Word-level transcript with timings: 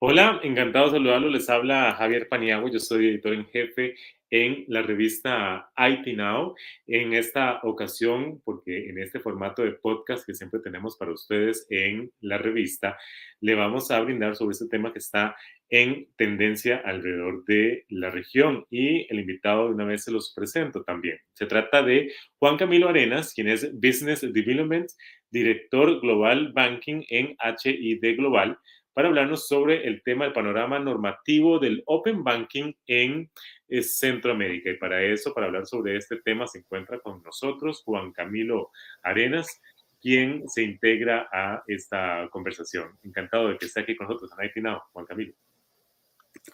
Hola, 0.00 0.38
encantado 0.44 0.84
de 0.86 0.92
saludarlo. 0.92 1.28
Les 1.28 1.50
habla 1.50 1.92
Javier 1.94 2.28
Paniagua, 2.28 2.70
yo 2.70 2.78
soy 2.78 3.08
editor 3.08 3.34
en 3.34 3.46
jefe 3.46 3.96
en 4.30 4.64
la 4.68 4.80
revista 4.82 5.72
IT 5.76 6.16
Now. 6.16 6.54
En 6.86 7.14
esta 7.14 7.58
ocasión, 7.64 8.40
porque 8.44 8.90
en 8.90 9.00
este 9.00 9.18
formato 9.18 9.62
de 9.62 9.72
podcast 9.72 10.24
que 10.24 10.34
siempre 10.34 10.60
tenemos 10.60 10.96
para 10.96 11.10
ustedes 11.10 11.66
en 11.70 12.12
la 12.20 12.38
revista, 12.38 12.96
le 13.40 13.56
vamos 13.56 13.90
a 13.90 14.00
brindar 14.00 14.36
sobre 14.36 14.52
este 14.52 14.68
tema 14.68 14.92
que 14.92 15.00
está 15.00 15.34
en 15.68 16.06
tendencia 16.14 16.80
alrededor 16.84 17.44
de 17.46 17.84
la 17.88 18.10
región 18.10 18.66
y 18.70 19.12
el 19.12 19.18
invitado 19.18 19.66
de 19.66 19.74
una 19.74 19.84
vez 19.84 20.04
se 20.04 20.12
los 20.12 20.32
presento 20.32 20.84
también. 20.84 21.18
Se 21.32 21.46
trata 21.46 21.82
de 21.82 22.12
Juan 22.38 22.56
Camilo 22.56 22.88
Arenas, 22.88 23.34
quien 23.34 23.48
es 23.48 23.68
Business 23.74 24.20
Development, 24.20 24.88
director 25.32 26.00
Global 26.00 26.52
Banking 26.52 27.02
en 27.08 27.36
HID 27.64 28.16
Global 28.16 28.56
para 28.98 29.10
hablarnos 29.10 29.46
sobre 29.46 29.86
el 29.86 30.02
tema 30.02 30.24
del 30.24 30.32
panorama 30.32 30.80
normativo 30.80 31.60
del 31.60 31.84
Open 31.86 32.24
Banking 32.24 32.72
en 32.88 33.30
eh, 33.68 33.80
Centroamérica. 33.80 34.70
Y 34.70 34.76
para 34.76 35.00
eso, 35.00 35.32
para 35.32 35.46
hablar 35.46 35.66
sobre 35.66 35.96
este 35.96 36.16
tema, 36.16 36.48
se 36.48 36.58
encuentra 36.58 36.98
con 36.98 37.22
nosotros 37.22 37.84
Juan 37.84 38.10
Camilo 38.10 38.72
Arenas, 39.04 39.60
quien 40.00 40.48
se 40.48 40.64
integra 40.64 41.28
a 41.32 41.62
esta 41.68 42.28
conversación. 42.32 42.98
Encantado 43.04 43.50
de 43.50 43.58
que 43.58 43.66
esté 43.66 43.82
aquí 43.82 43.94
con 43.94 44.08
nosotros 44.08 44.32
en 44.36 44.62
Now, 44.64 44.80
Juan 44.92 45.06
Camilo. 45.06 45.32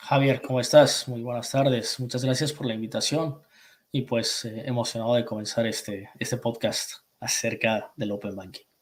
Javier, 0.01 0.43
¿cómo 0.43 0.61
estás? 0.61 1.09
Muy 1.09 1.23
buenas 1.23 1.51
tardes. 1.51 1.99
Muchas 1.99 2.23
gracias 2.27 2.53
por 2.53 2.67
la 2.67 2.75
invitación 2.75 3.41
y 3.91 4.03
pues 4.03 4.45
eh, 4.45 4.65
emocionado 4.67 5.15
de 5.15 5.25
comenzar 5.25 5.67
este, 5.67 6.11
este 6.19 6.37
podcast 6.37 7.07
acerca 7.21 7.91
del 7.97 8.13
Open 8.13 8.37
Banking. 8.37 8.74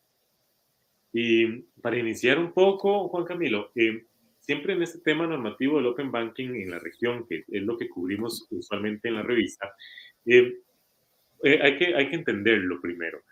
Y 1.13 1.47
para 1.83 1.99
iniciar 1.99 2.39
un 2.39 2.53
poco, 2.53 3.09
Juan 3.09 3.25
Camilo, 3.25 3.71
eh, 3.75 4.07
siempre 4.41 4.73
en 4.73 4.83
este 4.83 5.01
tema 5.01 5.27
normativo 5.27 5.77
del 5.77 5.87
Open 5.87 6.11
Banking 6.11 6.55
en 6.55 6.71
la 6.71 6.79
región, 6.79 7.27
que 7.29 7.45
es 7.47 7.63
lo 7.63 7.77
que 7.77 7.89
cubrimos 7.89 8.47
usualmente 8.51 9.09
en 9.09 9.17
la 9.17 9.23
revista, 9.23 9.75
eh, 10.25 10.61
eh, 11.45 11.59
hay, 11.63 11.77
que, 11.77 11.95
hay 11.95 12.09
que 12.09 12.17
entenderlo 12.17 12.81
primero, 12.81 13.23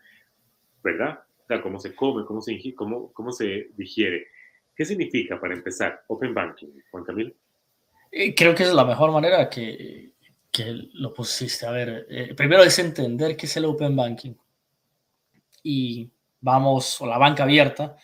¿verdad? 0.83 1.21
O 1.43 1.47
sea, 1.47 1.63
cómo 1.63 1.81
se 1.81 1.95
come, 1.95 2.25
cómo 2.27 2.43
se, 2.43 2.59
cómo, 2.75 3.13
cómo 3.13 3.33
se 3.33 3.71
digiere. 3.77 4.27
¿Qué 4.77 4.85
significa, 4.85 5.41
para 5.41 5.55
empezar, 5.55 6.05
Open 6.09 6.35
Banking, 6.35 6.69
Juan 6.91 7.05
Camilo? 7.05 7.33
Creo 8.11 8.55
que 8.55 8.65
es 8.65 8.73
la 8.73 8.85
mejor 8.85 9.13
manera 9.13 9.49
que, 9.49 10.13
que 10.51 10.89
lo 10.95 11.15
pusiste. 11.15 11.67
A 11.67 11.71
ver, 11.71 12.35
primero 12.37 12.63
es 12.63 12.79
entender 12.79 13.37
qué 13.37 13.47
es 13.47 13.57
el 13.57 13.67
Open 13.67 13.95
Banking. 13.95 14.35
Y 15.63 16.11
vamos, 16.41 17.01
o 17.01 17.07
la 17.07 17.19
banca 17.19 17.45
abierta, 17.45 17.97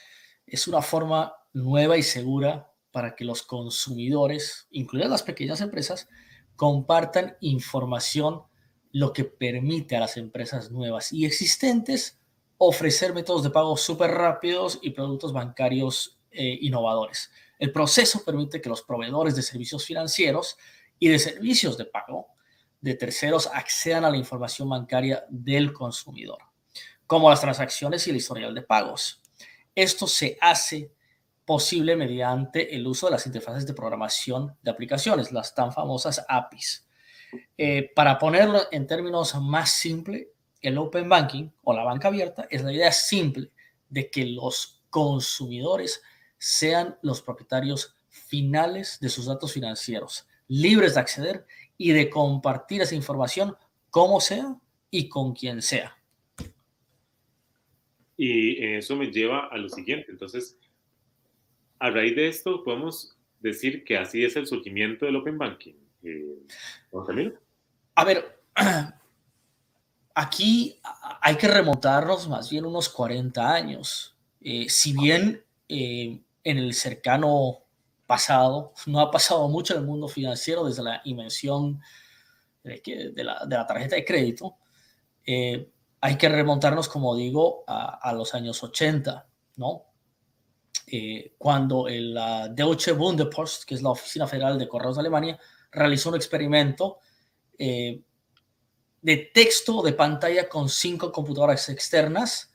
es 0.47 0.69
una 0.69 0.83
forma 0.83 1.35
nueva 1.53 1.97
y 1.97 2.03
segura 2.03 2.71
para 2.91 3.15
que 3.15 3.25
los 3.25 3.43
consumidores, 3.43 4.69
incluidas 4.71 5.11
las 5.11 5.23
pequeñas 5.23 5.61
empresas, 5.61 6.09
compartan 6.55 7.37
información, 7.41 8.43
lo 8.93 9.13
que 9.13 9.25
permite 9.25 9.97
a 9.97 10.01
las 10.01 10.17
empresas 10.17 10.71
nuevas 10.71 11.13
y 11.13 11.27
existentes 11.27 12.19
ofrecer 12.57 13.13
métodos 13.13 13.43
de 13.43 13.51
pago 13.51 13.77
súper 13.77 14.11
rápidos 14.13 14.79
y 14.81 14.91
productos 14.91 15.35
bancarios 15.35 16.19
eh, 16.31 16.59
innovadores. 16.63 17.31
El 17.59 17.73
proceso 17.73 18.25
permite 18.25 18.63
que 18.63 18.71
los 18.71 18.83
proveedores 18.83 19.37
de 19.37 19.43
servicios 19.43 19.85
financieros 19.85 20.57
y 20.99 21.09
de 21.09 21.19
servicios 21.19 21.77
de 21.77 21.85
pago 21.85 22.29
de 22.81 22.95
terceros 22.95 23.51
accedan 23.53 24.05
a 24.07 24.11
la 24.11 24.17
información 24.17 24.71
bancaria 24.71 25.27
del 25.29 25.75
consumidor 25.75 26.39
como 27.07 27.31
las 27.31 27.41
transacciones 27.41 28.07
y 28.07 28.11
el 28.11 28.17
historial 28.17 28.55
de 28.55 28.63
pagos. 28.63 29.23
Esto 29.75 30.07
se 30.07 30.37
hace 30.41 30.91
posible 31.45 31.97
mediante 31.97 32.75
el 32.75 32.87
uso 32.87 33.07
de 33.07 33.13
las 33.13 33.27
interfaces 33.27 33.67
de 33.67 33.75
programación 33.75 34.57
de 34.63 34.71
aplicaciones, 34.71 35.33
las 35.33 35.55
tan 35.55 35.73
famosas 35.73 36.25
APIs. 36.29 36.87
Eh, 37.57 37.93
para 37.95 38.19
ponerlo 38.19 38.63
en 38.73 38.87
términos 38.87 39.35
más 39.41 39.71
simples, 39.71 40.27
el 40.61 40.79
Open 40.79 41.09
Banking 41.09 41.51
o 41.63 41.73
la 41.73 41.85
banca 41.85 42.09
abierta 42.09 42.47
es 42.51 42.63
la 42.63 42.73
idea 42.73 42.91
simple 42.91 43.53
de 43.89 44.11
que 44.11 44.25
los 44.27 44.83
consumidores 44.91 46.03
sean 46.39 46.99
los 47.03 47.23
propietarios 47.23 47.95
finales 48.09 48.99
de 49.01 49.09
sus 49.09 49.27
datos 49.27 49.53
financieros, 49.53 50.27
libres 50.49 50.95
de 50.95 51.01
acceder 51.01 51.47
y 51.77 51.93
de 51.93 52.11
compartir 52.11 52.83
esa 52.83 52.95
información 52.95 53.57
como 53.91 54.21
sea 54.21 54.57
y 54.91 55.09
con 55.09 55.35
quien 55.35 55.63
sea. 55.63 55.96
Y 58.17 58.65
eso 58.77 58.97
me 58.97 59.11
lleva 59.11 59.49
a 59.49 59.59
lo 59.59 59.69
siguiente. 59.69 60.11
Entonces, 60.11 60.59
a 61.79 61.91
raíz 61.91 62.17
de 62.17 62.29
esto, 62.29 62.65
podemos 62.65 63.17
decir 63.41 63.85
que 63.85 63.99
así 63.99 64.25
es 64.25 64.37
el 64.37 64.47
surgimiento 64.47 65.07
del 65.07 65.17
Open 65.17 65.39
Banking. 65.39 65.75
Eh, 66.03 66.39
a 67.95 68.05
ver, 68.05 68.41
aquí 70.15 70.81
hay 71.21 71.37
que 71.37 71.49
remontarnos 71.49 72.29
más 72.29 72.51
bien 72.51 72.65
unos 72.65 72.89
40 72.89 73.53
años. 73.53 74.17
Eh, 74.41 74.67
si 74.69 74.93
bien 74.93 75.45
eh, 75.69 76.21
en 76.45 76.59
el 76.59 76.75
cercano 76.75 77.59
pasado 78.07 78.73
no 78.87 79.01
ha 79.01 79.11
pasado 79.11 79.49
mucho 79.49 79.75
en 79.75 79.81
el 79.81 79.87
mundo 79.87 80.07
financiero 80.07 80.65
desde 80.65 80.83
la 80.83 81.01
invención 81.05 81.81
de, 82.63 83.13
la, 83.25 83.45
de 83.45 83.57
la, 83.57 83.67
tarjeta 83.67 83.97
de 83.97 84.05
crédito, 84.05 84.57
eh, 85.25 85.69
hay 86.07 86.17
que 86.17 86.29
remontarnos, 86.29 86.89
como 86.89 87.17
digo, 87.17 87.65
a, 87.67 88.13
los 88.13 88.33
años 88.33 88.63
80, 88.63 89.27
¿no? 89.57 89.87
Eh, 90.87 91.35
cuando 91.37 91.89
el 91.89 92.17
Deutsche 92.53 92.93
Bundespost, 92.93 93.65
que 93.65 93.75
es 93.75 93.83
la 93.83 93.91
Oficina 93.91 94.29
Federal 94.29 94.57
de 94.57 94.69
Correos 94.69 94.95
de 94.95 95.01
Alemania, 95.01 95.37
realizó 95.73 96.11
un 96.11 96.15
experimento 96.15 97.01
eh, 97.59 98.01
de 99.03 99.17
texto 99.35 99.83
de 99.83 99.95
pantalla 99.95 100.49
con 100.49 100.69
cinco 100.69 101.11
computadoras 101.11 101.69
externas 101.71 102.53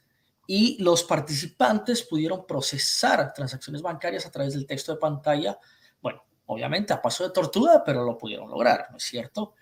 y 0.48 0.82
los 0.82 1.04
participantes 1.04 2.04
pudieron 2.04 2.48
procesar 2.48 3.34
transacciones 3.34 3.82
bancarias 3.82 4.26
a 4.26 4.32
través 4.32 4.54
del 4.54 4.66
texto 4.66 4.94
de 4.94 4.98
pantalla. 4.98 5.60
Bueno, 6.02 6.24
obviamente 6.46 6.94
a 6.94 7.02
paso 7.02 7.26
de 7.26 7.32
tortuga, 7.32 7.84
pero 7.86 8.06
lo 8.06 8.18
pudieron 8.18 8.50
lograr, 8.50 8.88
¿no 8.92 8.96
es 8.96 9.04
cierto? 9.04 9.56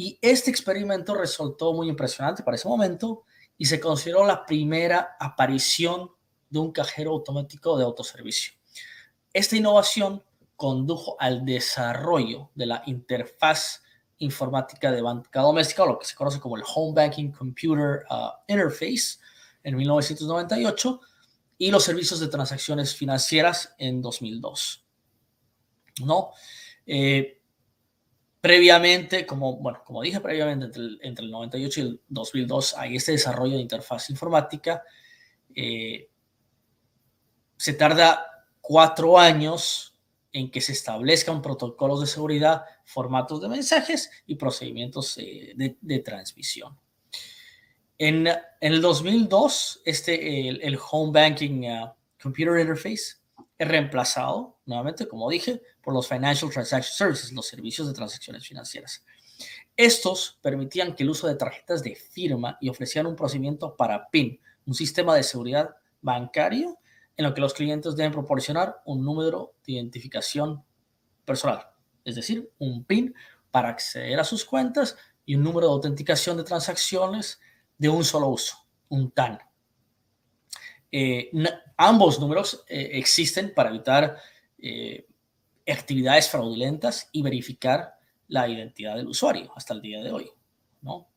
Y 0.00 0.16
este 0.22 0.48
experimento 0.48 1.12
resultó 1.12 1.72
muy 1.72 1.88
impresionante 1.88 2.44
para 2.44 2.54
ese 2.54 2.68
momento 2.68 3.24
y 3.56 3.64
se 3.64 3.80
consideró 3.80 4.24
la 4.24 4.46
primera 4.46 5.16
aparición 5.18 6.12
de 6.48 6.60
un 6.60 6.70
cajero 6.70 7.10
automático 7.10 7.76
de 7.76 7.82
autoservicio. 7.82 8.52
Esta 9.32 9.56
innovación 9.56 10.22
condujo 10.54 11.16
al 11.18 11.44
desarrollo 11.44 12.48
de 12.54 12.66
la 12.66 12.84
interfaz 12.86 13.82
informática 14.18 14.92
de 14.92 15.02
banca 15.02 15.40
doméstica, 15.40 15.84
lo 15.84 15.98
que 15.98 16.06
se 16.06 16.14
conoce 16.14 16.38
como 16.38 16.56
el 16.56 16.62
Home 16.72 16.94
Banking 16.94 17.32
Computer 17.32 18.04
uh, 18.08 18.30
Interface, 18.46 19.18
en 19.64 19.76
1998, 19.76 21.00
y 21.58 21.72
los 21.72 21.82
servicios 21.82 22.20
de 22.20 22.28
transacciones 22.28 22.94
financieras 22.94 23.74
en 23.78 24.00
2002. 24.00 24.84
¿No? 26.04 26.30
Eh, 26.86 27.37
Previamente, 28.40 29.26
como, 29.26 29.56
bueno, 29.56 29.82
como 29.84 30.02
dije 30.02 30.20
previamente, 30.20 30.66
entre 30.66 30.82
el, 30.82 31.00
entre 31.02 31.24
el 31.24 31.30
98 31.30 31.80
y 31.80 31.82
el 31.82 32.00
2002 32.08 32.74
hay 32.76 32.96
este 32.96 33.12
desarrollo 33.12 33.56
de 33.56 33.62
interfaz 33.62 34.10
informática. 34.10 34.82
Eh, 35.54 36.08
se 37.56 37.72
tarda 37.72 38.24
cuatro 38.60 39.18
años 39.18 39.98
en 40.32 40.50
que 40.50 40.60
se 40.60 40.72
establezcan 40.72 41.42
protocolos 41.42 42.00
de 42.00 42.06
seguridad, 42.06 42.64
formatos 42.84 43.40
de 43.40 43.48
mensajes 43.48 44.10
y 44.26 44.36
procedimientos 44.36 45.18
eh, 45.18 45.54
de, 45.56 45.98
transmisión. 45.98 46.78
En, 47.96 48.28
en, 48.28 48.38
el 48.60 48.80
2002, 48.80 49.82
este, 49.84 50.48
el, 50.48 50.78
Home 50.90 51.10
Banking 51.12 51.64
uh, 51.64 51.92
Computer 52.22 52.60
Interface 52.60 53.16
reemplazado, 53.66 54.58
nuevamente, 54.66 55.08
como 55.08 55.28
dije, 55.28 55.62
por 55.82 55.94
los 55.94 56.06
Financial 56.06 56.50
Transaction 56.50 56.94
Services, 56.94 57.32
los 57.32 57.46
servicios 57.46 57.88
de 57.88 57.94
transacciones 57.94 58.46
financieras. 58.46 59.04
Estos 59.76 60.38
permitían 60.42 60.94
que 60.94 61.02
el 61.02 61.10
uso 61.10 61.26
de 61.26 61.34
tarjetas 61.34 61.82
de 61.82 61.94
firma 61.94 62.58
y 62.60 62.68
ofrecían 62.68 63.06
un 63.06 63.16
procedimiento 63.16 63.76
para 63.76 64.08
PIN, 64.10 64.40
un 64.66 64.74
sistema 64.74 65.14
de 65.14 65.22
seguridad 65.22 65.70
bancario 66.00 66.78
en 67.16 67.24
lo 67.24 67.34
que 67.34 67.40
los 67.40 67.54
clientes 67.54 67.96
deben 67.96 68.12
proporcionar 68.12 68.80
un 68.84 69.04
número 69.04 69.54
de 69.66 69.74
identificación 69.74 70.64
personal, 71.24 71.68
es 72.04 72.14
decir, 72.14 72.50
un 72.58 72.84
PIN 72.84 73.14
para 73.50 73.70
acceder 73.70 74.18
a 74.20 74.24
sus 74.24 74.44
cuentas 74.44 74.96
y 75.24 75.34
un 75.34 75.42
número 75.42 75.66
de 75.66 75.72
autenticación 75.74 76.36
de 76.36 76.44
transacciones 76.44 77.40
de 77.76 77.88
un 77.88 78.04
solo 78.04 78.28
uso, 78.28 78.56
un 78.88 79.10
TAN. 79.10 79.38
Eh, 80.90 81.30
ambos 81.76 82.18
números 82.18 82.64
eh, 82.66 82.90
existen 82.94 83.52
para 83.54 83.68
evitar 83.68 84.16
eh, 84.58 85.06
actividades 85.66 86.30
fraudulentas 86.30 87.08
y 87.12 87.22
verificar 87.22 87.94
la 88.28 88.48
identidad 88.48 88.96
del 88.96 89.08
usuario 89.08 89.52
hasta 89.54 89.74
el 89.74 89.82
día 89.82 90.02
de 90.02 90.12
hoy. 90.12 90.30
¿no? 90.82 91.08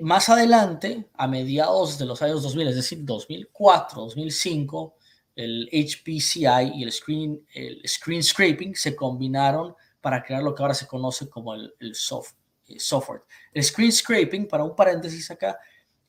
más 0.00 0.28
adelante, 0.28 1.08
a 1.14 1.28
mediados 1.28 1.96
de 1.96 2.04
los 2.04 2.20
años 2.20 2.42
2000, 2.42 2.66
es 2.66 2.74
decir, 2.74 3.04
2004, 3.04 4.02
2005, 4.02 4.96
el 5.36 5.68
HPCI 5.72 6.72
y 6.74 6.82
el 6.82 6.90
screen, 6.90 7.46
el 7.54 7.80
screen 7.86 8.24
scraping 8.24 8.74
se 8.74 8.96
combinaron 8.96 9.76
para 10.00 10.20
crear 10.20 10.42
lo 10.42 10.52
que 10.52 10.62
ahora 10.64 10.74
se 10.74 10.88
conoce 10.88 11.30
como 11.30 11.54
el, 11.54 11.72
el 11.78 11.94
soft, 11.94 12.32
software. 12.76 13.22
El 13.52 13.62
screen 13.62 13.92
scraping, 13.92 14.48
para 14.48 14.64
un 14.64 14.74
paréntesis 14.74 15.30
acá, 15.30 15.56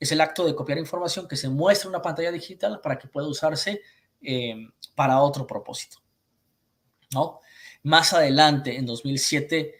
es 0.03 0.11
el 0.11 0.21
acto 0.21 0.45
de 0.45 0.55
copiar 0.55 0.77
información 0.77 1.27
que 1.27 1.35
se 1.35 1.49
muestra 1.49 1.87
en 1.87 1.95
una 1.95 2.01
pantalla 2.01 2.31
digital 2.31 2.79
para 2.81 2.97
que 2.97 3.07
pueda 3.07 3.27
usarse 3.27 3.81
eh, 4.21 4.55
para 4.95 5.21
otro 5.21 5.47
propósito. 5.47 5.97
¿no? 7.13 7.39
Más 7.83 8.13
adelante, 8.13 8.77
en 8.77 8.85
2007, 8.85 9.75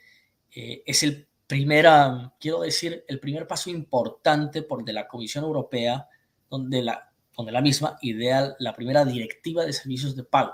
eh, 0.55 0.83
es 0.85 1.03
el 1.03 1.27
primera, 1.45 2.33
quiero 2.39 2.61
decir, 2.61 3.03
el 3.07 3.19
primer 3.19 3.47
paso 3.47 3.69
importante 3.69 4.61
por 4.61 4.83
de 4.83 4.93
la 4.93 5.07
Comisión 5.07 5.43
Europea, 5.43 6.07
donde 6.49 6.81
la, 6.81 7.11
donde 7.35 7.51
la 7.51 7.61
misma 7.61 7.97
idea 8.01 8.55
la 8.59 8.75
primera 8.75 9.03
directiva 9.05 9.65
de 9.65 9.73
servicios 9.73 10.15
de 10.15 10.23
pago. 10.23 10.53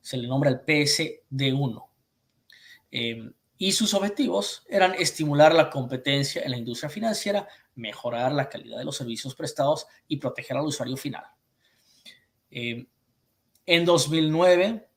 Se 0.00 0.16
le 0.16 0.26
nombra 0.26 0.50
el 0.50 0.64
PSD1. 0.64 1.84
Em, 2.90 3.32
y 3.62 3.70
sus 3.70 3.94
objetivos 3.94 4.64
eran 4.68 4.92
estimular 4.94 5.54
la 5.54 5.70
competencia 5.70 6.42
en 6.42 6.50
la 6.50 6.56
industria 6.56 6.90
financiera, 6.90 7.46
mejorar 7.76 8.32
la 8.32 8.48
calidad 8.48 8.76
de 8.76 8.84
los 8.84 8.96
servicios 8.96 9.36
prestados 9.36 9.86
y 10.08 10.16
proteger 10.16 10.56
al 10.56 10.66
usuario 10.66 10.96
final. 10.96 11.22
Em, 12.50 12.84
en 13.64 13.84
2009 13.84 14.88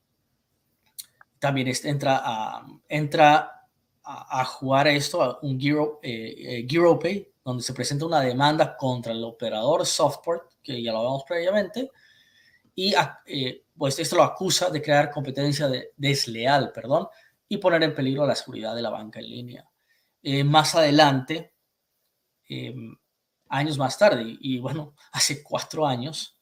también 1.38 1.72
entra 1.84 2.20
a, 2.24 2.66
entra 2.88 3.68
a, 4.02 4.44
jugar 4.44 4.88
esto, 4.88 5.22
a 5.22 5.38
un 5.42 5.60
Giro, 5.60 6.00
eh, 6.02 6.66
eh 6.68 7.32
donde 7.44 7.62
se 7.62 7.72
presenta 7.72 8.04
una 8.04 8.20
demanda 8.20 8.76
contra 8.76 9.12
el 9.12 9.22
operador 9.22 9.86
software, 9.86 10.40
que 10.60 10.82
ya 10.82 10.90
lo 10.90 10.98
hablamos 10.98 11.22
previamente, 11.22 11.88
y 12.74 12.96
eh, 13.26 13.62
pues 13.78 13.96
esto 14.00 14.16
lo 14.16 14.24
acusa 14.24 14.70
de 14.70 14.82
crear 14.82 15.12
competencia 15.12 15.70
desleal, 15.96 16.72
perdón, 16.72 17.06
y 17.48 17.58
poner 17.58 17.82
en 17.82 17.94
peligro 17.94 18.26
la 18.26 18.34
seguridad 18.34 18.74
de 18.74 18.82
la 18.82 18.90
banca 18.90 19.20
en 19.20 19.30
línea. 19.30 19.70
Eh, 20.22 20.44
más 20.44 20.74
adelante, 20.74 21.54
em, 22.48 22.96
años 23.48 23.78
más 23.78 23.98
tarde, 23.98 24.36
y, 24.40 24.58
bueno, 24.58 24.94
hace 25.12 25.42
cuatro 25.42 25.86
años, 25.86 26.40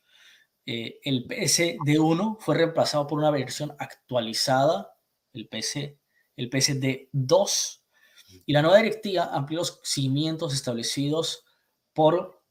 eh, 0.67 0.99
el 1.03 1.27
PSD1 1.27 2.39
fue 2.41 2.57
reemplazado 2.57 3.07
por 3.07 3.19
una 3.19 3.31
versión 3.31 3.75
actualizada, 3.79 4.97
el, 5.33 5.49
PC, 5.49 5.99
el 6.37 6.49
PSD2, 6.51 7.81
y 8.47 8.53
la 8.53 8.63
nueva 8.63 8.79
directiva 8.79 9.31
amplió 9.33 9.59
los 9.59 9.81
cimientos 9.85 10.55
establecidos 10.55 11.45
por 11.93 12.43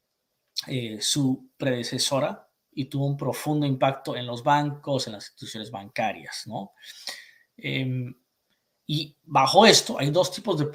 eh, 0.66 0.98
su 1.00 1.50
predecesora 1.56 2.48
y 2.72 2.86
tuvo 2.86 3.06
un 3.06 3.16
profundo 3.16 3.66
impacto 3.66 4.16
en 4.16 4.26
los 4.26 4.42
bancos, 4.42 5.06
en 5.06 5.14
las 5.14 5.24
instituciones 5.26 5.70
bancarias, 5.70 6.44
¿no? 6.46 6.72
Em, 7.56 8.14
y 8.86 9.16
bajo 9.22 9.66
esto 9.66 9.98
hay 9.98 10.10
dos 10.10 10.30
tipos 10.30 10.58
de 10.58 10.66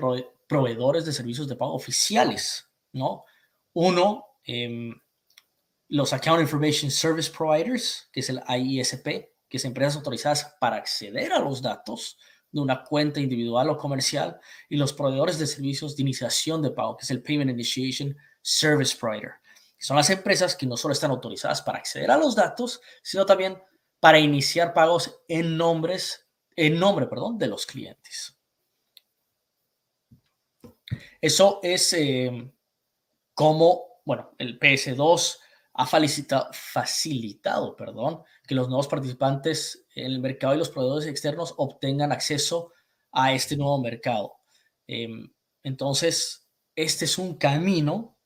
proveedores 0.48 1.06
de 1.06 1.14
servicios 1.14 1.48
de 1.48 1.56
pago 1.56 1.74
oficiales, 1.74 2.68
¿no? 2.92 3.26
Uno, 3.74 4.26
em, 4.44 5.00
los 5.90 6.14
Account 6.14 6.42
Information 6.42 6.92
Service 6.92 7.32
Providers, 7.32 8.10
que 8.12 8.20
es 8.22 8.30
el 8.30 8.42
IISP, 8.48 9.06
que 9.48 9.58
es 9.58 9.66
empresas 9.66 9.96
autorizadas 9.98 10.56
para 10.60 10.78
acceder 10.78 11.34
a 11.34 11.40
los 11.40 11.62
datos 11.62 12.18
de 12.52 12.62
una 12.62 12.84
cuenta 12.84 13.20
individual 13.20 13.70
o 13.70 13.78
comercial, 13.78 14.40
y 14.70 14.78
los 14.78 14.94
proveedores 14.94 15.38
de 15.38 15.48
servicios 15.48 15.96
de 15.96 16.02
iniciación 16.02 16.62
de 16.62 16.72
pago, 16.72 16.98
que 16.98 17.04
es 17.04 17.12
el 17.12 17.22
Payment 17.22 17.52
Initiation 17.52 18.16
Service 18.42 18.96
Provider. 18.98 19.34
son 19.82 19.96
las 19.96 20.10
empresas 20.10 20.58
que 20.58 20.66
no 20.66 20.76
solo 20.76 20.92
están 20.92 21.12
autorizadas 21.12 21.62
para 21.62 21.78
acceder 21.78 22.12
a 22.12 22.18
los 22.18 22.36
datos, 22.36 22.82
sino 23.02 23.26
también 23.26 23.62
para 24.00 24.20
iniciar 24.20 24.74
pagos 24.74 25.22
en 25.28 25.56
nombres 25.56 26.29
en 26.60 26.78
nombre, 26.78 27.08
perdón, 27.08 27.38
de 27.38 27.48
los 27.48 27.66
clientes. 27.66 28.38
Eso 31.22 31.62
es 31.64 31.94
eh, 31.94 32.52
como, 33.34 34.02
bueno, 34.04 34.32
el 34.38 34.60
PS2 34.60 35.38
ha 35.76 35.86
facilitado, 35.86 36.50
facilitado 36.52 37.76
perdón, 37.78 38.24
que 38.46 38.56
los 38.56 38.68
nuevos 38.68 38.90
participantes 38.90 39.86
en 39.96 40.08
el 40.08 40.20
mercado 40.20 40.54
y 40.54 40.58
los 40.58 40.70
proveedores 40.70 41.08
externos 41.08 41.54
obtengan 41.56 42.12
acceso 42.12 42.74
a 43.14 43.32
este 43.32 43.56
nuevo 43.56 43.80
mercado. 43.82 44.34
Em, 44.86 45.32
entonces, 45.64 46.50
este 46.76 47.06
es 47.06 47.18
un 47.18 47.38
camino 47.38 48.18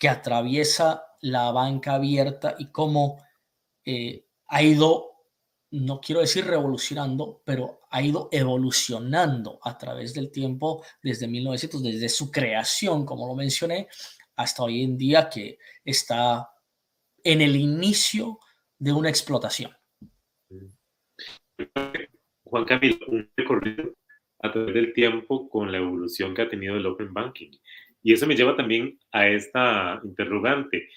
que 0.00 0.08
atraviesa 0.08 1.06
la 1.20 1.52
banca 1.52 1.94
abierta 1.94 2.56
y 2.58 2.72
cómo 2.72 3.22
eh, 3.84 4.26
ha 4.48 4.62
ido 4.64 5.05
no 5.76 6.00
quiero 6.00 6.20
decir 6.20 6.44
revolucionando, 6.44 7.42
pero 7.44 7.80
ha 7.90 8.02
ido 8.02 8.28
evolucionando 8.32 9.58
a 9.62 9.76
través 9.76 10.14
del 10.14 10.30
tiempo 10.30 10.84
desde 11.02 11.28
1900, 11.28 11.82
desde 11.82 12.08
su 12.08 12.30
creación, 12.30 13.04
como 13.04 13.26
lo 13.26 13.34
mencioné, 13.34 13.88
hasta 14.36 14.62
hoy 14.62 14.82
en 14.82 14.96
día 14.96 15.28
que 15.28 15.58
está 15.84 16.50
en 17.22 17.40
el 17.40 17.56
inicio 17.56 18.38
de 18.78 18.92
una 18.92 19.08
explotación. 19.08 19.72
Juan 22.44 22.64
Camilo, 22.64 23.06
un 23.08 23.30
recorrido 23.36 23.94
a 24.42 24.52
través 24.52 24.74
del 24.74 24.92
tiempo 24.92 25.48
con 25.48 25.72
la 25.72 25.78
evolución 25.78 26.34
que 26.34 26.42
ha 26.42 26.48
tenido 26.48 26.76
el 26.76 26.86
Open 26.86 27.12
Banking. 27.12 27.50
Y 28.02 28.12
eso 28.12 28.26
me 28.26 28.36
lleva 28.36 28.56
también 28.56 28.98
a 29.10 29.26
esta 29.26 30.00
interrogante 30.04 30.88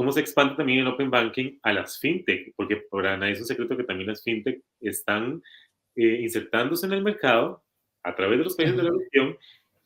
cómo 0.00 0.12
se 0.12 0.20
expande 0.20 0.54
también 0.54 0.78
el 0.78 0.86
Open 0.86 1.10
Banking 1.10 1.58
a 1.62 1.74
las 1.74 1.98
fintech, 1.98 2.54
porque 2.56 2.78
para 2.90 3.18
nadie 3.18 3.34
es 3.34 3.40
un 3.40 3.46
secreto 3.46 3.76
que 3.76 3.84
también 3.84 4.08
las 4.08 4.22
fintech 4.22 4.62
están 4.80 5.42
eh, 5.94 6.20
insertándose 6.22 6.86
en 6.86 6.94
el 6.94 7.02
mercado 7.02 7.62
a 8.02 8.16
través 8.16 8.38
de 8.38 8.44
los 8.44 8.56
países 8.56 8.78
de 8.78 8.84
la 8.84 8.92
región 8.98 9.36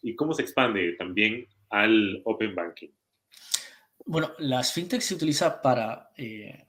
y 0.02 0.14
cómo 0.14 0.32
se 0.32 0.42
expande 0.42 0.92
también 0.92 1.48
al 1.68 2.22
Open 2.26 2.54
Banking. 2.54 2.90
Bueno, 4.06 4.30
las 4.38 4.72
fintech 4.72 5.00
se 5.00 5.16
utiliza 5.16 5.60
para 5.60 6.12
eh, 6.16 6.64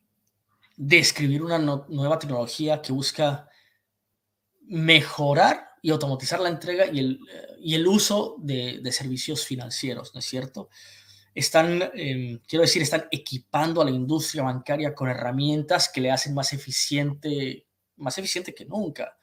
describir 0.75 1.43
una 1.43 1.59
nueva 1.59 2.17
tecnología 2.17 2.81
que 2.81 2.93
busca 2.93 3.47
mejorar 4.61 5.67
y 5.83 5.91
automatizar 5.91 6.39
la 6.39 6.49
entrega 6.49 6.87
y 6.91 6.97
el, 6.97 7.19
y 7.59 7.75
el 7.75 7.85
uso 7.85 8.37
de, 8.39 8.79
de 8.81 8.91
servicios 8.91 9.45
financieros, 9.45 10.15
¿no 10.15 10.19
es 10.19 10.25
cierto? 10.25 10.67
Están, 11.35 11.91
em, 11.93 12.39
quiero 12.47 12.61
decir, 12.61 12.81
están 12.81 13.07
equipando 13.11 13.81
a 13.81 13.85
la 13.85 13.91
industria 13.91 14.43
bancaria 14.43 14.95
con 14.95 15.09
herramientas 15.09 15.89
que 15.89 15.99
le 15.99 16.09
hacen 16.09 16.33
más 16.33 16.53
eficiente, 16.53 17.67
más 17.97 18.17
eficiente 18.17 18.55
que 18.55 18.65
nunca. 18.65 19.17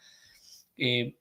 Eh, 0.77 1.17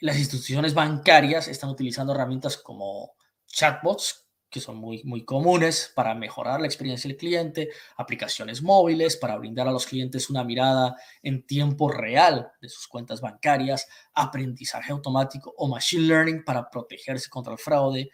las 0.00 0.18
instituciones 0.18 0.74
bancarias 0.74 1.48
están 1.48 1.70
utilizando 1.70 2.12
herramientas 2.12 2.58
como 2.58 3.14
chatbots, 3.46 4.26
que 4.50 4.60
son 4.60 4.76
muy, 4.76 5.02
muy 5.02 5.24
comunes 5.24 5.90
para 5.96 6.14
mejorar 6.14 6.60
la 6.60 6.66
experiencia 6.66 7.08
del 7.08 7.16
cliente, 7.16 7.70
aplicaciones 7.96 8.62
móviles 8.62 9.16
para 9.16 9.36
brindar 9.38 9.66
a 9.66 9.72
los 9.72 9.86
clientes 9.86 10.30
una 10.30 10.44
mirada 10.44 10.94
en 11.22 11.44
tiempo 11.46 11.90
real 11.90 12.52
de 12.60 12.68
sus 12.68 12.86
cuentas 12.86 13.20
bancarias, 13.20 13.88
aprendizaje 14.12 14.92
automático 14.92 15.54
o 15.56 15.68
machine 15.68 16.06
learning 16.06 16.44
para 16.44 16.68
protegerse 16.70 17.30
contra 17.30 17.54
el 17.54 17.58
fraude, 17.58 18.10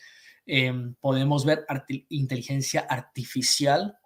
Em, 0.46 0.94
podemos 0.94 1.44
ver 1.44 1.64
inteligencia 2.08 2.80
artificial, 2.80 3.98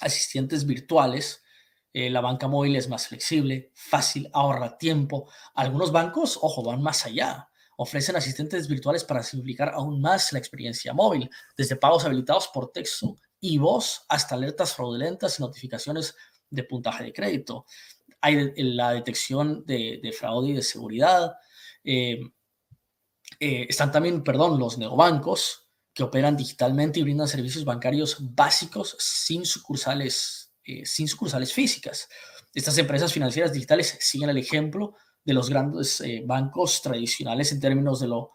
asistentes 0.00 0.66
virtuales. 0.66 1.42
Eh, 1.92 2.10
la 2.10 2.20
banca 2.20 2.46
móvil 2.46 2.76
es 2.76 2.88
más 2.88 3.08
flexible, 3.08 3.72
fácil, 3.74 4.28
ahorra 4.32 4.76
tiempo. 4.78 5.30
Algunos 5.54 5.92
bancos, 5.92 6.38
ojo, 6.40 6.62
van 6.62 6.82
más 6.82 7.06
allá. 7.06 7.48
Ofrecen 7.78 8.16
asistentes 8.16 8.68
virtuales 8.68 9.04
para 9.04 9.22
simplificar 9.22 9.70
aún 9.74 10.00
más 10.00 10.32
la 10.32 10.38
experiencia 10.38 10.94
móvil, 10.94 11.28
desde 11.56 11.76
pagos 11.76 12.04
habilitados 12.04 12.48
por 12.48 12.72
texto 12.72 13.16
y 13.40 13.58
voz 13.58 14.04
hasta 14.08 14.34
alertas 14.34 14.74
fraudulentas 14.74 15.38
y 15.38 15.42
notificaciones 15.42 16.16
de 16.48 16.64
puntaje 16.64 17.04
de 17.04 17.12
crédito. 17.12 17.66
Hay 18.20 18.52
la 18.56 18.92
detección 18.92 19.64
de, 19.66 20.14
fraude 20.18 20.50
y 20.50 20.54
de 20.54 20.62
seguridad. 20.62 21.34
Em, 21.84 22.32
eh, 23.40 23.66
están 23.68 23.92
también, 23.92 24.22
perdón, 24.22 24.58
los 24.58 24.78
neobancos 24.78 25.68
que 25.92 26.02
operan 26.02 26.36
digitalmente 26.36 27.00
y 27.00 27.02
brindan 27.02 27.28
servicios 27.28 27.64
bancarios 27.64 28.16
básicos 28.20 28.96
sin 28.98 29.46
sucursales, 29.46 30.52
eh, 30.64 30.84
sin 30.84 31.08
sucursales 31.08 31.52
físicas. 31.52 32.08
Estas 32.52 32.76
empresas 32.78 33.12
financieras 33.12 33.52
digitales 33.52 33.96
siguen 34.00 34.30
el 34.30 34.38
ejemplo 34.38 34.94
de 35.24 35.34
los 35.34 35.48
grandes 35.48 36.00
eh, 36.00 36.22
bancos 36.24 36.82
tradicionales 36.82 37.52
en 37.52 37.60
términos 37.60 38.00
de 38.00 38.08
lo, 38.08 38.32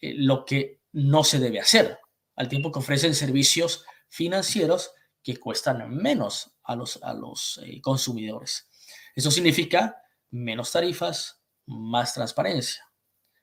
lo 0.00 0.44
que 0.44 0.80
no 0.92 1.24
se 1.24 1.38
debe 1.38 1.60
hacer, 1.60 1.98
al 2.36 2.48
tiempo 2.48 2.72
que 2.72 2.78
ofrecen 2.78 3.14
servicios 3.14 3.84
financieros 4.08 4.92
que 5.22 5.36
cuestan 5.36 5.88
menos 5.94 6.56
a 6.64 6.76
los, 6.76 7.02
a 7.02 7.12
los 7.14 7.60
consumidores. 7.82 8.68
Eso 9.14 9.30
significa 9.30 9.96
menos 10.30 10.72
tarifas, 10.72 11.42
más 11.66 12.14
transparencia. 12.14 12.89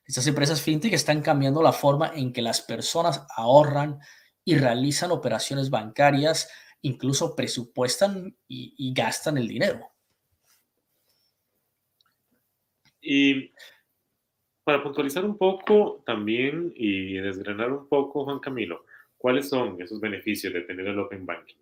Estas 0.07 0.25
empresas 0.27 0.61
fintech 0.61 0.93
están 0.93 1.21
cambiando 1.21 1.61
la 1.61 1.73
forma 1.73 2.13
en 2.15 2.31
que 2.31 2.41
las 2.41 2.61
personas 2.61 3.27
ahorran 3.35 3.99
y 4.45 4.55
realizan 4.55 5.11
operaciones 5.11 5.69
bancarias, 5.69 6.49
incluso 6.81 7.35
presupuestan 7.35 8.37
y, 8.47 8.93
gastan 8.93 9.37
el 9.37 9.49
dinero. 9.49 9.91
Y 13.01 13.51
para 14.63 14.81
puntualizar 14.81 15.25
un 15.25 15.37
poco 15.37 16.03
también 16.05 16.71
y 16.73 17.15
desgranar 17.15 17.73
un 17.73 17.89
poco, 17.89 18.23
Juan 18.23 18.39
Camilo, 18.39 18.85
¿cuáles 19.17 19.49
son 19.49 19.81
esos 19.81 19.99
beneficios 19.99 20.53
de 20.53 20.61
tener 20.61 20.87
el 20.87 20.99
Open 20.99 21.25
Banking? 21.25 21.57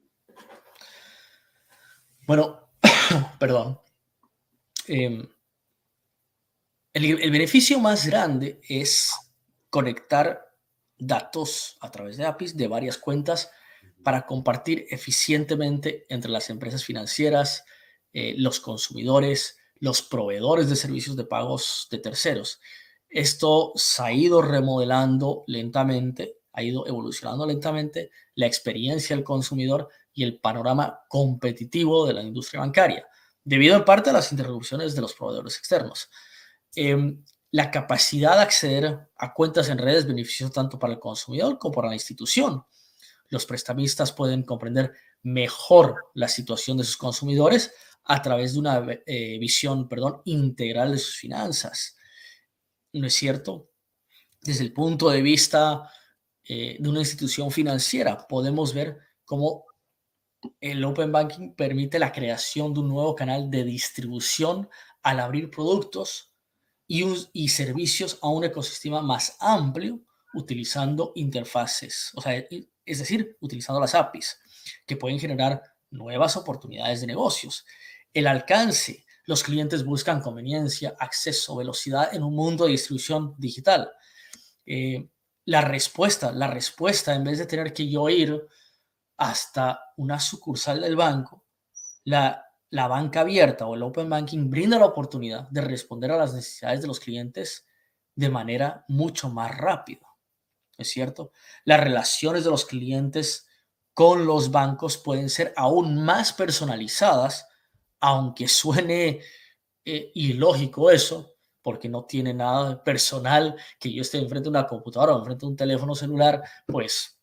Bueno, 2.27 2.69
perdón. 3.39 3.79
Em, 4.87 5.27
el, 6.95 7.29
beneficio 7.29 7.77
más 7.79 8.07
grande 8.07 8.61
es 8.69 9.11
conectar 9.69 10.45
datos 10.97 11.77
a 11.81 11.91
través 11.91 12.15
de 12.15 12.25
APIs 12.25 12.55
de 12.55 12.69
varias 12.69 12.97
cuentas 12.97 13.51
para 14.01 14.25
compartir 14.25 14.85
eficientemente 14.89 16.05
entre 16.07 16.31
las 16.31 16.49
empresas 16.49 16.85
financieras, 16.85 17.65
eh, 18.13 18.35
los 18.37 18.61
consumidores, 18.61 19.57
los 19.75 20.03
proveedores 20.03 20.69
de 20.69 20.77
servicios 20.77 21.17
de 21.17 21.25
pagos 21.25 21.89
de 21.91 21.97
terceros. 21.97 22.61
Esto 23.09 23.73
se 23.75 24.01
ha 24.01 24.13
ido 24.13 24.41
remodelando 24.41 25.43
lentamente, 25.47 26.37
ha 26.53 26.63
ido 26.63 26.87
evolucionando 26.87 27.45
lentamente 27.45 28.09
la 28.35 28.45
experiencia 28.45 29.17
del 29.17 29.25
consumidor 29.25 29.89
y 30.13 30.23
el 30.23 30.39
panorama 30.39 31.01
competitivo 31.09 32.07
de 32.07 32.13
la 32.13 32.23
industria 32.23 32.61
bancaria, 32.61 33.05
debido 33.43 33.75
en 33.75 33.83
parte 33.83 34.11
a 34.11 34.13
las 34.13 34.31
interrupciones 34.31 34.95
de 34.95 35.01
los 35.01 35.13
proveedores 35.13 35.57
externos. 35.57 36.09
Em, 36.75 37.23
la 37.51 37.71
capacidad 37.71 38.35
de 38.35 38.41
acceder 38.41 39.07
a 39.15 39.33
cuentas 39.33 39.69
en 39.69 39.77
redes 39.77 40.05
beneficia 40.05 40.49
tanto 40.49 40.77
para 40.77 40.91
el 40.91 40.99
consumidor 40.99 41.57
como 41.57 41.73
para 41.73 41.87
la 41.87 41.93
institución. 41.93 42.65
Los 43.29 43.45
prestamistas 43.45 44.11
pueden 44.11 44.43
comprender 44.43 44.93
mejor 45.23 46.11
la 46.15 46.27
situación 46.27 46.77
de 46.77 46.83
sus 46.83 46.97
consumidores 46.97 47.73
a 48.03 48.21
través 48.21 48.53
de 48.53 48.59
una 48.59 48.85
eh, 49.05 49.37
visión 49.39 49.87
perdón, 49.87 50.21
integral 50.25 50.91
de 50.91 50.97
sus 50.97 51.15
finanzas. 51.15 51.95
¿No 52.91 53.07
es 53.07 53.15
cierto? 53.15 53.69
Desde 54.41 54.65
el 54.65 54.73
punto 54.73 55.09
de 55.09 55.21
vista 55.21 55.89
eh, 56.43 56.75
de 56.77 56.89
una 56.89 56.99
institución 56.99 57.51
financiera, 57.51 58.27
podemos 58.27 58.73
ver 58.73 58.97
cómo 59.23 59.65
el 60.59 60.83
Open 60.83 61.11
Banking 61.11 61.55
permite 61.55 61.99
la 61.99 62.11
creación 62.11 62.73
de 62.73 62.81
un 62.81 62.89
nuevo 62.89 63.15
canal 63.15 63.49
de 63.49 63.63
distribución 63.63 64.69
al 65.01 65.21
abrir 65.21 65.49
productos 65.49 66.34
y, 66.87 67.47
servicios 67.49 68.19
a 68.21 68.29
un 68.29 68.43
ecosistema 68.43 69.01
más 69.01 69.37
amplio 69.39 70.01
utilizando 70.33 71.13
interfaces, 71.15 72.11
o 72.15 72.21
sea, 72.21 72.43
es 72.85 72.99
decir, 72.99 73.37
utilizando 73.39 73.79
las 73.79 73.95
APIs, 73.95 74.39
que 74.85 74.97
pueden 74.97 75.19
generar 75.19 75.61
nuevas 75.89 76.35
oportunidades 76.37 77.01
de 77.01 77.07
negocios. 77.07 77.65
El 78.13 78.27
alcance, 78.27 79.05
los 79.25 79.43
clientes 79.43 79.83
buscan 79.83 80.21
conveniencia, 80.21 80.95
acceso, 80.99 81.55
velocidad 81.55 82.13
en 82.13 82.23
un 82.23 82.35
mundo 82.35 82.65
de 82.65 82.71
distribución 82.71 83.33
digital. 83.37 83.91
Eh, 84.65 85.07
la 85.45 85.61
respuesta, 85.61 86.31
la 86.31 86.47
respuesta, 86.47 87.15
en 87.15 87.23
vez 87.23 87.39
de 87.39 87.45
tener 87.45 87.73
que 87.73 87.89
yo 87.89 88.09
ir 88.09 88.45
hasta 89.17 89.79
una 89.97 90.19
sucursal 90.19 90.81
del 90.81 90.95
banco, 90.95 91.45
la, 92.03 92.44
la 92.75 92.89
banca 92.89 93.21
abierta 93.21 93.65
o 93.65 93.75
el 93.75 93.83
open 93.83 94.09
banking 94.09 94.49
brinda 94.49 94.77
la 94.77 94.87
oportunidad 94.87 95.47
de 95.47 95.61
responder 95.61 96.11
a 96.11 96.17
las 96.17 96.33
necesidades 96.33 96.81
de 96.81 96.87
los 96.87 96.99
clientes 96.99 97.65
de 98.13 98.27
manera 98.27 98.83
mucho 98.89 99.29
más 99.29 99.57
rápida. 99.57 100.05
¿Es 100.77 100.89
cierto? 100.89 101.31
Las 101.63 101.79
relaciones 101.79 102.43
de 102.43 102.49
los 102.49 102.65
clientes 102.65 103.47
con 103.93 104.25
los 104.25 104.51
bancos 104.51 104.97
pueden 104.97 105.29
ser 105.29 105.53
aún 105.55 106.03
más 106.03 106.33
personalizadas, 106.33 107.47
aunque 108.01 108.49
suene 108.49 109.21
eh, 109.85 110.11
ilógico 110.13 110.91
eso, 110.91 111.37
porque 111.61 111.87
no 111.87 112.03
tiene 112.03 112.33
nada 112.33 112.83
personal 112.83 113.55
que 113.79 113.93
yo 113.93 114.01
esté 114.01 114.17
enfrente 114.17 114.47
de 114.47 114.49
una 114.49 114.67
computadora 114.67 115.15
o 115.15 115.19
enfrente 115.19 115.45
de 115.45 115.49
un 115.51 115.55
teléfono 115.55 115.95
celular, 115.95 116.43
pues 116.67 117.21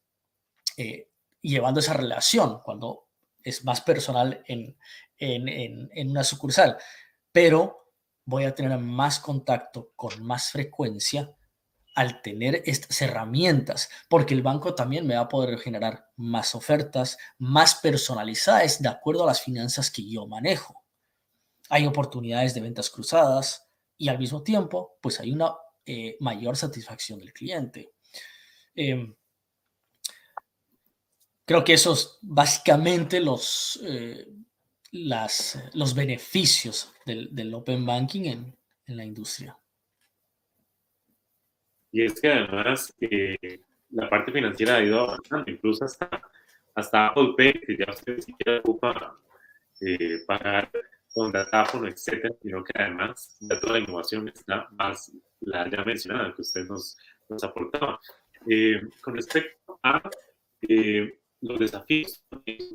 eh, 0.78 1.10
llevando 1.42 1.80
esa 1.80 1.92
relación 1.92 2.60
cuando 2.64 3.08
es 3.42 3.64
más 3.64 3.80
personal 3.80 4.42
en, 4.46 4.76
en, 5.22 6.10
una 6.10 6.24
sucursal. 6.24 6.76
Pero 7.30 7.92
voy 8.24 8.44
a 8.44 8.54
tener 8.54 8.76
más 8.78 9.20
contacto 9.20 9.92
con 9.96 10.24
más 10.24 10.50
frecuencia 10.50 11.34
al 11.94 12.22
tener 12.22 12.62
estas 12.64 13.02
herramientas, 13.02 13.90
porque 14.08 14.32
el 14.34 14.42
banco 14.42 14.74
también 14.74 15.06
me 15.06 15.14
va 15.14 15.22
a 15.22 15.28
poder 15.28 15.58
generar 15.58 16.06
más 16.16 16.54
ofertas, 16.54 17.18
más 17.38 17.74
personalizadas 17.76 18.80
de 18.80 18.88
acuerdo 18.88 19.24
a 19.24 19.26
las 19.26 19.42
finanzas 19.42 19.90
que 19.90 20.08
yo 20.08 20.26
manejo. 20.26 20.74
Hay 21.68 21.86
oportunidades 21.86 22.54
de 22.54 22.62
ventas 22.62 22.88
cruzadas 22.88 23.68
y 23.98 24.08
al 24.08 24.18
mismo 24.18 24.42
tiempo, 24.42 24.98
pues 25.02 25.20
hay 25.20 25.32
una 25.32 25.54
eh, 25.84 26.16
mayor 26.20 26.56
satisfacción 26.56 27.18
del 27.18 27.32
cliente. 27.32 27.92
Em, 28.74 29.14
Creo 31.44 31.64
que 31.64 31.74
esos 31.74 32.18
básicamente 32.22 33.20
los, 33.20 33.78
eh, 33.84 34.26
las, 34.92 35.58
los 35.74 35.94
beneficios 35.94 36.92
del, 37.04 37.34
del 37.34 37.52
Open 37.54 37.84
Banking 37.84 38.24
en, 38.24 38.56
en, 38.86 38.96
la 38.96 39.04
industria. 39.04 39.58
Y 41.90 42.04
es 42.04 42.20
que 42.20 42.30
además 42.30 42.94
eh, 43.00 43.60
la 43.90 44.08
parte 44.08 44.32
financiera 44.32 44.76
ha 44.76 44.82
ido 44.82 45.00
avanzando, 45.00 45.50
incluso 45.50 45.84
hasta, 45.84 46.22
hasta 46.74 47.08
Apple 47.08 47.34
Pay, 47.36 47.52
que 47.52 47.76
ya 47.76 47.90
usted 47.90 48.16
ni 48.16 48.22
siquiera 48.22 48.60
ocupa 48.60 49.18
eh, 49.80 50.18
pagar 50.26 50.70
con 51.12 51.32
datáfono, 51.32 51.88
etcétera, 51.88 52.34
sino 52.40 52.62
que 52.64 52.72
además 52.74 53.36
ya 53.40 53.60
toda 53.60 53.74
la 53.74 53.78
innovación 53.80 54.28
está 54.28 54.68
más, 54.72 55.12
la 55.40 55.68
ya 55.68 55.84
mencionada, 55.84 56.34
que 56.34 56.42
usted 56.42 56.64
nos, 56.64 56.96
nos 57.28 57.42
aportaba. 57.44 58.00
con 59.02 59.14
respecto 59.16 59.78
a 59.82 60.02
los 61.40 61.58
desafíos 61.58 62.24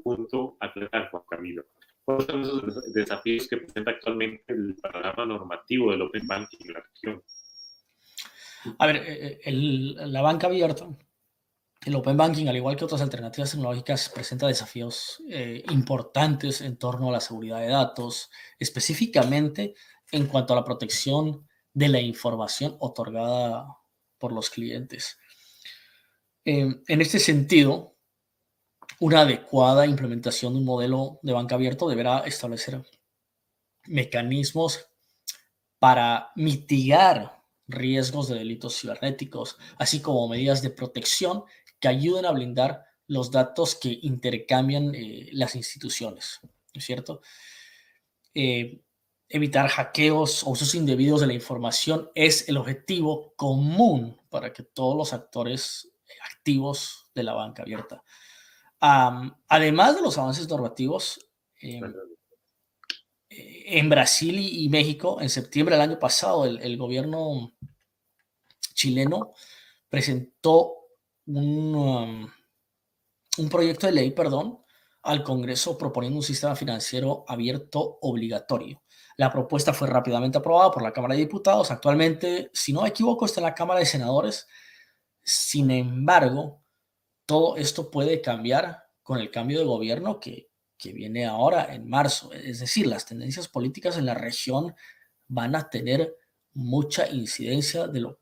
punto 0.03 0.57
a 0.59 0.71
tratar, 0.71 1.09
Juan 1.09 1.23
Camilo. 1.29 1.65
¿Cuáles 2.07 2.27
son 2.27 2.41
esos 2.41 2.93
desafíos 2.93 3.49
que 3.49 3.57
presenta 3.57 3.91
actualmente 3.91 4.45
el 4.47 4.77
panorama 4.81 5.25
normativo 5.25 5.91
del 5.91 6.03
Open 6.03 6.25
Banking 6.25 6.59
en 6.61 6.73
la 6.73 6.79
región? 6.79 7.23
A 8.79 8.87
ver, 8.87 8.95
eh, 8.95 9.41
eh, 9.43 9.51
la 9.51 10.21
banca 10.21 10.47
abierta, 10.47 10.87
el 11.85 11.95
Open 11.95 12.15
Banking, 12.15 12.47
al 12.47 12.55
igual 12.55 12.77
que 12.77 12.85
otras 12.85 13.01
alternativas 13.01 13.51
tecnológicas, 13.51 14.07
presenta 14.07 14.47
desafíos 14.47 15.21
eh, 15.29 15.65
importantes 15.69 16.61
en 16.61 16.77
torno 16.77 17.09
a 17.09 17.11
la 17.11 17.19
seguridad 17.19 17.59
de 17.59 17.67
datos, 17.67 18.31
específicamente 18.57 19.73
en 20.09 20.27
cuanto 20.27 20.53
a 20.53 20.55
la 20.55 20.63
protección 20.63 21.45
de 21.73 21.89
la 21.89 21.99
información 21.99 22.77
otorgada 22.79 23.67
por 24.17 24.31
los 24.31 24.49
clientes. 24.49 25.19
en 26.45 27.01
este 27.01 27.19
sentido, 27.19 27.96
una 28.99 29.21
adecuada 29.21 29.85
implementación 29.85 30.53
de 30.53 30.59
un 30.59 30.65
modelo 30.65 31.19
de 31.21 31.33
banca 31.33 31.55
abierto 31.55 31.87
deberá 31.87 32.19
establecer 32.19 32.83
mecanismos 33.85 34.87
para 35.79 36.31
mitigar 36.35 37.43
riesgos 37.67 38.27
de 38.27 38.35
delitos 38.35 38.79
cibernéticos, 38.79 39.57
así 39.77 40.01
como 40.01 40.27
medidas 40.27 40.61
de 40.61 40.71
protección 40.71 41.43
que 41.79 41.87
ayuden 41.87 42.25
a 42.25 42.31
blindar 42.31 42.85
los 43.07 43.31
datos 43.31 43.75
que 43.75 43.99
intercambian 44.01 44.93
eh, 44.95 45.29
las 45.33 45.55
instituciones, 45.55 46.39
¿es 46.73 46.83
cierto? 46.83 47.21
Eh, 48.33 48.81
evitar 49.29 49.67
hackeos 49.67 50.43
o 50.43 50.51
usos 50.51 50.73
indebidos 50.75 51.21
de 51.21 51.27
la 51.27 51.33
información 51.33 52.09
es 52.15 52.47
el 52.49 52.57
objetivo 52.57 53.33
común 53.35 54.19
para 54.29 54.53
que 54.53 54.63
todos 54.63 54.95
los 54.97 55.13
actores 55.13 55.91
activos 56.33 57.05
de 57.13 57.23
la 57.23 57.33
banca 57.33 57.63
abierta 57.63 58.03
además 58.79 59.95
de 59.95 60.01
los 60.01 60.17
avances 60.17 60.47
normativos, 60.47 61.19
em, 61.61 61.83
eh, 63.29 63.79
en 63.79 63.89
Brasil 63.89 64.37
y, 64.39 64.69
México, 64.69 65.19
en 65.21 65.29
septiembre 65.29 65.75
del 65.75 65.89
año 65.89 65.99
pasado, 65.99 66.45
el, 66.45 66.77
gobierno 66.77 67.53
chileno 68.73 69.33
presentó 69.89 70.75
un, 71.25 71.75
um, 71.75 72.31
un 73.37 73.49
proyecto 73.49 73.87
de 73.87 73.93
ley, 73.93 74.11
perdón, 74.11 74.59
al 75.03 75.23
Congreso 75.23 75.77
proponiendo 75.77 76.17
un 76.17 76.23
sistema 76.23 76.55
financiero 76.55 77.23
abierto 77.27 77.97
obligatorio. 78.01 78.83
La 79.17 79.31
propuesta 79.31 79.73
fue 79.73 79.87
rápidamente 79.87 80.37
aprobada 80.37 80.69
por 80.69 80.83
la 80.83 80.93
Cámara 80.93 81.15
de 81.15 81.21
Diputados. 81.21 81.71
Actualmente, 81.71 82.51
si 82.53 82.73
no 82.73 82.81
me 82.81 82.89
equivoco, 82.89 83.25
está 83.25 83.39
en 83.39 83.45
la 83.45 83.55
Cámara 83.55 83.79
de 83.79 83.85
Senadores. 83.85 84.47
Sin 85.23 85.71
embargo, 85.71 86.61
todo 87.27 87.57
esto 87.57 87.91
puede 87.91 88.21
cambiar 88.21 88.85
con 89.03 89.19
el 89.19 89.29
cambio 89.29 89.59
de 89.59 89.65
gobierno 89.65 90.19
que, 90.19 90.49
viene 90.93 91.25
ahora 91.25 91.73
en 91.73 91.89
marzo. 91.89 92.31
Es 92.31 92.61
decir, 92.61 92.87
las 92.87 93.05
tendencias 93.05 93.49
políticas 93.49 93.97
en 93.97 94.05
la 94.05 94.13
región 94.13 94.73
van 95.27 95.53
a 95.55 95.69
tener 95.69 96.15
mucha 96.53 97.09
incidencia 97.09 97.87
de 97.87 97.99
lo, 97.99 98.21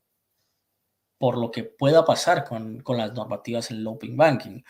por 1.18 1.38
lo 1.38 1.50
que 1.52 1.62
pueda 1.62 2.04
pasar 2.04 2.44
con, 2.44 2.82
las 2.88 3.12
normativas 3.12 3.70
en 3.70 3.76
el 3.76 3.86
Open 3.86 4.16
Banking. 4.16 4.62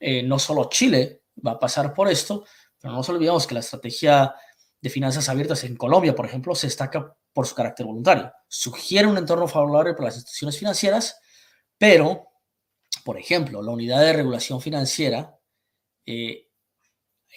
Eh, 0.00 0.22
no 0.24 0.38
solo 0.40 0.68
Chile 0.68 1.22
va 1.46 1.52
a 1.52 1.58
pasar 1.60 1.94
por 1.94 2.08
esto, 2.08 2.44
pero 2.80 2.92
no 2.92 2.98
nos 2.98 3.08
olvidemos 3.08 3.46
que 3.46 3.54
la 3.54 3.60
estrategia 3.60 4.34
de 4.80 4.90
finanzas 4.90 5.28
abiertas 5.28 5.62
en 5.64 5.76
Colombia, 5.76 6.14
por 6.14 6.26
ejemplo, 6.26 6.54
se 6.54 6.66
está 6.66 6.90
por 7.32 7.46
su 7.46 7.54
carácter 7.54 7.86
voluntario. 7.86 8.32
Sugiere 8.48 9.06
un 9.06 9.16
entorno 9.16 9.46
favorable 9.46 9.94
para 9.94 10.06
las 10.06 10.16
instituciones 10.16 10.58
financieras, 10.58 11.20
pero, 11.78 12.26
por 13.04 13.18
ejemplo, 13.18 13.62
la 13.62 13.70
unidad 13.70 14.00
de 14.00 14.14
regulación 14.14 14.60
financiera 14.60 15.38
eh, 16.06 16.48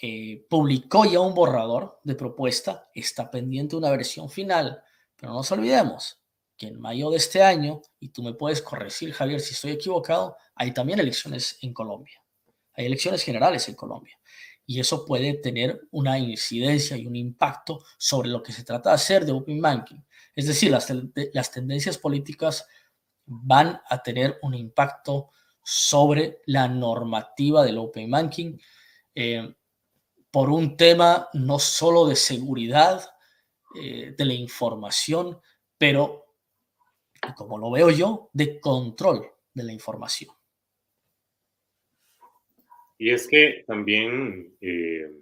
eh, 0.00 0.46
publicó 0.48 1.04
ya 1.04 1.20
un 1.20 1.34
borrador 1.34 2.00
de 2.02 2.14
propuesta, 2.14 2.88
está 2.94 3.30
pendiente 3.30 3.76
una 3.76 3.90
versión 3.90 4.30
final, 4.30 4.82
pero 5.14 5.32
no 5.32 5.38
nos 5.38 5.52
olvidemos 5.52 6.20
que 6.56 6.68
en 6.68 6.80
mayo 6.80 7.10
de 7.10 7.18
este 7.18 7.42
año, 7.42 7.82
y 8.00 8.08
tú 8.08 8.22
me 8.22 8.32
puedes 8.32 8.62
corregir, 8.62 9.12
Javier, 9.12 9.40
si 9.40 9.54
estoy 9.54 9.72
equivocado, 9.72 10.36
hay 10.54 10.72
también 10.72 11.00
elecciones 11.00 11.58
en 11.62 11.74
Colombia. 11.74 12.20
Hay 12.72 12.86
elecciones 12.86 13.22
generales 13.22 13.68
en 13.68 13.74
Colombia. 13.74 14.18
Y 14.64 14.80
eso 14.80 15.04
puede 15.04 15.34
tener 15.34 15.80
una 15.90 16.18
incidencia 16.18 16.96
y 16.96 17.06
un 17.06 17.14
impacto 17.14 17.84
sobre 17.96 18.28
lo 18.28 18.42
que 18.42 18.52
se 18.52 18.64
trata 18.64 18.90
de 18.90 18.94
hacer 18.94 19.24
de 19.26 19.32
Open 19.32 19.60
Banking. 19.60 20.00
Es 20.34 20.46
decir, 20.46 20.70
las, 20.70 20.92
las 21.32 21.50
tendencias 21.50 21.98
políticas 21.98 22.66
van 23.24 23.80
a 23.88 24.02
tener 24.02 24.38
un 24.42 24.54
impacto 24.54 25.30
sobre 25.70 26.40
la 26.46 26.66
normativa 26.66 27.62
del 27.62 27.76
Open 27.76 28.10
Banking 28.10 28.58
eh, 29.14 29.54
por 30.30 30.48
un 30.48 30.78
tema 30.78 31.28
no 31.34 31.58
solo 31.58 32.06
de 32.06 32.16
seguridad 32.16 33.02
eh, 33.78 34.14
de 34.16 34.24
la 34.24 34.32
información, 34.32 35.38
pero, 35.76 36.24
como 37.36 37.58
lo 37.58 37.70
veo 37.70 37.90
yo, 37.90 38.30
de 38.32 38.58
control 38.58 39.26
de 39.52 39.62
la 39.62 39.74
información. 39.74 40.30
Y 42.96 43.10
es 43.10 43.28
que 43.28 43.64
también, 43.66 44.56
eh, 44.62 45.12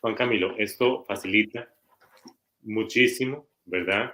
Juan 0.00 0.14
Camilo, 0.16 0.54
esto 0.58 1.02
facilita 1.06 1.74
muchísimo, 2.60 3.48
¿verdad? 3.64 4.12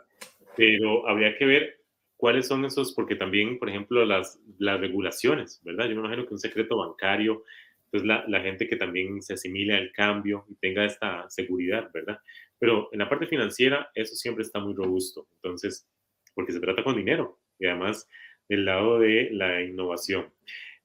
Pero 0.56 1.08
habría 1.08 1.36
que 1.36 1.46
ver 1.46 1.81
cuáles 2.22 2.46
son 2.46 2.64
esos, 2.64 2.92
porque 2.92 3.16
también, 3.16 3.58
por 3.58 3.68
ejemplo, 3.68 4.04
las, 4.04 4.38
regulaciones, 4.60 5.60
¿verdad? 5.64 5.86
Yo 5.88 5.96
me 5.96 6.02
imagino 6.02 6.24
que 6.24 6.34
un 6.34 6.38
secreto 6.38 6.76
bancario, 6.76 7.42
pues 7.90 8.04
la, 8.04 8.24
la 8.28 8.40
gente 8.40 8.68
que 8.68 8.76
también 8.76 9.20
se 9.20 9.34
asimile 9.34 9.74
al 9.76 9.90
cambio 9.90 10.46
y 10.48 10.54
tenga 10.54 10.84
esta 10.84 11.28
seguridad, 11.28 11.90
¿verdad? 11.92 12.20
Pero 12.60 12.90
en 12.92 13.00
la 13.00 13.08
parte 13.08 13.26
financiera, 13.26 13.90
eso 13.96 14.14
siempre 14.14 14.44
está 14.44 14.60
muy 14.60 14.72
robusto, 14.72 15.26
entonces, 15.34 15.88
porque 16.32 16.52
se 16.52 16.60
trata 16.60 16.84
con 16.84 16.94
dinero 16.94 17.40
y 17.58 17.66
además 17.66 18.08
del 18.48 18.66
lado 18.66 19.00
de 19.00 19.30
la 19.32 19.60
innovación. 19.60 20.32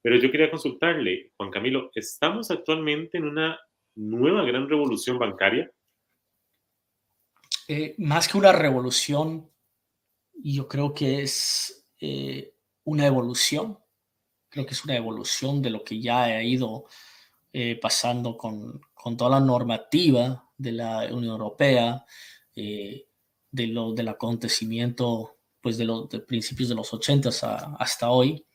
Pero 0.01 0.15
yo 0.15 0.31
quería 0.31 0.49
consultarle, 0.49 1.33
Juan 1.37 1.51
Camilo, 1.51 1.91
¿estamos 1.93 2.49
actualmente 2.49 3.19
en 3.19 3.25
una 3.25 3.59
nueva 3.93 4.43
gran 4.43 4.67
revolución 4.67 5.19
bancaria? 5.19 5.71
Eh, 7.67 7.93
más 7.99 8.27
que 8.27 8.39
una 8.39 8.53
revolución, 8.53 9.51
yo 10.43 10.67
creo 10.67 10.93
que 10.93 11.21
es 11.23 11.87
eh, 11.99 12.53
una 12.83 13.05
evolución. 13.05 13.79
Creo 14.49 14.65
que 14.65 14.73
es 14.73 14.83
una 14.83 14.95
evolución 14.95 15.61
de 15.61 15.69
lo 15.69 15.83
que 15.83 15.99
ya 15.99 16.23
ha 16.23 16.43
ido 16.43 16.85
eh, 17.53 17.77
pasando 17.81 18.37
con, 18.37 18.81
con, 18.93 19.17
toda 19.17 19.39
la 19.39 19.45
normativa 19.45 20.49
de 20.57 20.71
la 20.71 21.07
Unión 21.11 21.33
Europea, 21.33 22.05
de 22.55 23.67
lo, 23.67 23.93
del 23.93 24.07
acontecimiento 24.07 25.37
pues 25.61 25.77
de 25.77 25.85
los 25.85 26.07
principios 26.27 26.69
de 26.69 26.75
los 26.75 26.93
80 26.93 27.29
hasta 27.77 28.09
hoy. 28.09 28.45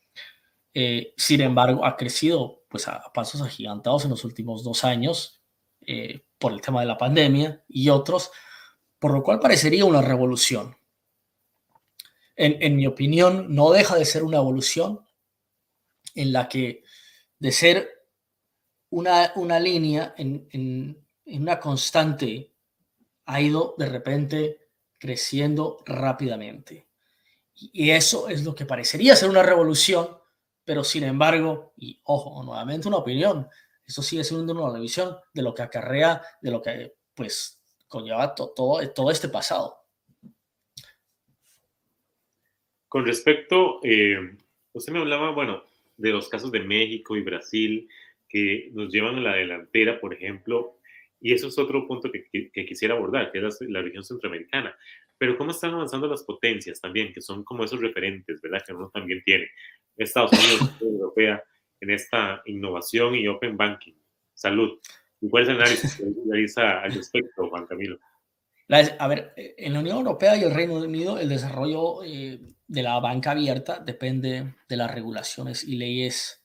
Eh, 0.75 1.13
sin 1.17 1.43
embargo, 1.43 1.85
ha 1.85 1.97
crecido 1.97 2.65
pues, 2.69 2.89
a, 2.89 3.03
pasos 3.13 3.43
agigantados 3.43 4.05
en 4.05 4.11
los 4.11 4.25
últimos 4.25 4.65
dos 4.65 4.85
años 4.85 5.43
eh, 5.83 6.25
por 6.39 6.53
el 6.53 6.61
tema 6.61 6.81
de 6.81 6.87
la 6.87 6.97
pandemia 6.97 7.63
y 7.69 7.89
otros, 7.91 8.31
por 8.99 9.13
lo 9.13 9.23
cual 9.23 9.41
parecería 9.41 9.85
una 9.85 10.01
revolución. 10.01 10.75
En, 12.45 12.75
mi 12.75 12.89
opinión, 12.89 13.55
no 13.55 13.71
deja 13.71 13.95
de 13.95 14.05
ser 14.05 14.25
una 14.25 14.39
evolución 14.39 15.07
en 16.17 16.33
la 16.33 16.49
que 16.49 16.83
de 17.39 17.53
ser 17.53 17.89
una, 18.91 19.33
una 19.37 19.61
línea 19.61 20.13
en, 20.17 20.49
en, 20.51 21.07
una 21.25 21.61
constante 21.61 22.53
ha 23.27 23.41
ido 23.41 23.77
de 23.79 23.87
repente 23.87 24.71
creciendo 24.99 25.85
rápidamente. 25.87 26.89
Y 27.55 27.91
eso 27.91 28.29
es 28.29 28.43
lo 28.43 28.57
que 28.57 28.67
parecería 28.67 29.15
ser 29.15 29.31
una 29.31 29.45
revolución, 29.45 30.19
pero 30.65 30.83
sin 30.83 31.05
embargo, 31.05 31.75
y 31.77 32.01
ojo, 32.03 32.43
nuevamente 32.43 32.89
una 32.89 32.97
opinión, 32.97 33.49
eso 33.87 34.03
sigue 34.03 34.25
siendo 34.25 34.53
una 34.53 34.73
revisión 34.73 35.17
de 35.33 35.43
lo 35.43 35.55
que 35.55 35.63
acarrea, 35.63 36.21
de 36.41 36.51
lo 36.51 36.61
que 36.61 36.97
pues 37.15 37.61
conlleva 37.87 38.35
todo, 38.35 38.81
todo 38.93 39.11
este 39.13 39.29
pasado. 39.29 39.82
Con 42.93 43.07
respecto, 43.07 43.81
eh, 43.83 44.37
usted 44.75 44.93
me 44.93 44.99
hablaba, 44.99 45.31
bueno, 45.31 45.65
de 45.97 46.11
los 46.11 46.29
casos 46.29 46.53
de 46.53 46.61
México 46.61 47.17
y 47.17 47.23
Brasil 47.23 47.89
que 48.29 48.69
nos 48.75 48.93
llevan 48.93 49.17
a 49.17 49.21
la 49.23 49.35
delantera, 49.35 49.99
por 49.99 50.13
ejemplo, 50.13 50.77
y 51.19 51.33
eso 51.33 51.49
es 51.49 51.57
otro 51.57 51.89
punto 51.89 52.13
que, 52.13 52.29
que, 52.31 52.67
quisiera 52.67 52.95
abordar, 52.95 53.33
que 53.33 53.39
es 53.39 53.61
la, 53.63 53.69
la, 53.69 53.81
región 53.81 54.05
centroamericana. 54.05 54.77
Pero 55.17 55.39
cómo 55.39 55.53
están 55.53 55.73
avanzando 55.73 56.07
las 56.07 56.23
potencias 56.23 56.83
también, 56.83 57.15
que 57.15 57.23
son 57.23 57.45
como 57.45 57.65
esos 57.65 57.81
referentes, 57.81 58.43
¿verdad? 58.43 58.63
Que 58.63 58.75
uno 58.75 58.91
también 58.93 59.23
tiene. 59.25 59.49
Estados 59.97 60.33
Unidos, 60.33 60.77
Europea, 60.83 61.43
en 61.81 61.91
esta 61.93 62.43
innovación 62.45 63.15
y 63.15 63.27
open 63.27 63.57
banking. 63.57 63.95
Salud. 64.35 64.79
¿Y 65.19 65.31
cuál 65.31 65.45
es 65.45 65.49
el 65.49 65.57
análisis 65.57 65.97
que 65.97 66.05
realiza 66.29 66.81
al 66.83 66.93
respecto, 66.93 67.49
Juan 67.49 67.67
Camilo? 67.67 67.99
A 68.69 69.09
ver, 69.09 69.35
en 69.37 69.73
la 69.73 69.81
Unión 69.81 69.99
Europea 69.99 70.37
y 70.37 70.43
el 70.43 70.55
Reino 70.55 70.75
Unido, 70.75 71.19
el 71.19 71.29
desarrollo 71.29 72.03
eh, 72.05 72.41
de 72.67 72.83
la 72.83 72.99
banca 73.01 73.33
abierta 73.33 73.79
depende 73.79 74.55
de 74.69 74.77
las 74.77 74.91
regulaciones 74.91 75.65
y 75.65 75.77
leyes 75.77 76.43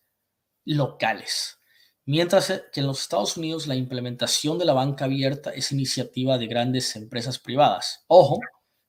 locales. 0.66 1.60
Mientras 2.06 2.48
que 2.72 2.80
en 2.80 2.88
los 2.88 3.02
Estados 3.02 3.38
Unidos 3.38 3.68
la 3.68 3.76
implementación 3.76 4.58
de 4.58 4.66
la 4.66 4.74
banca 4.74 5.06
abierta 5.06 5.52
es 5.52 5.72
iniciativa 5.72 6.38
de 6.38 6.48
grandes 6.48 6.96
empresas 6.96 7.38
privadas. 7.40 8.06
Ojo, 8.08 8.40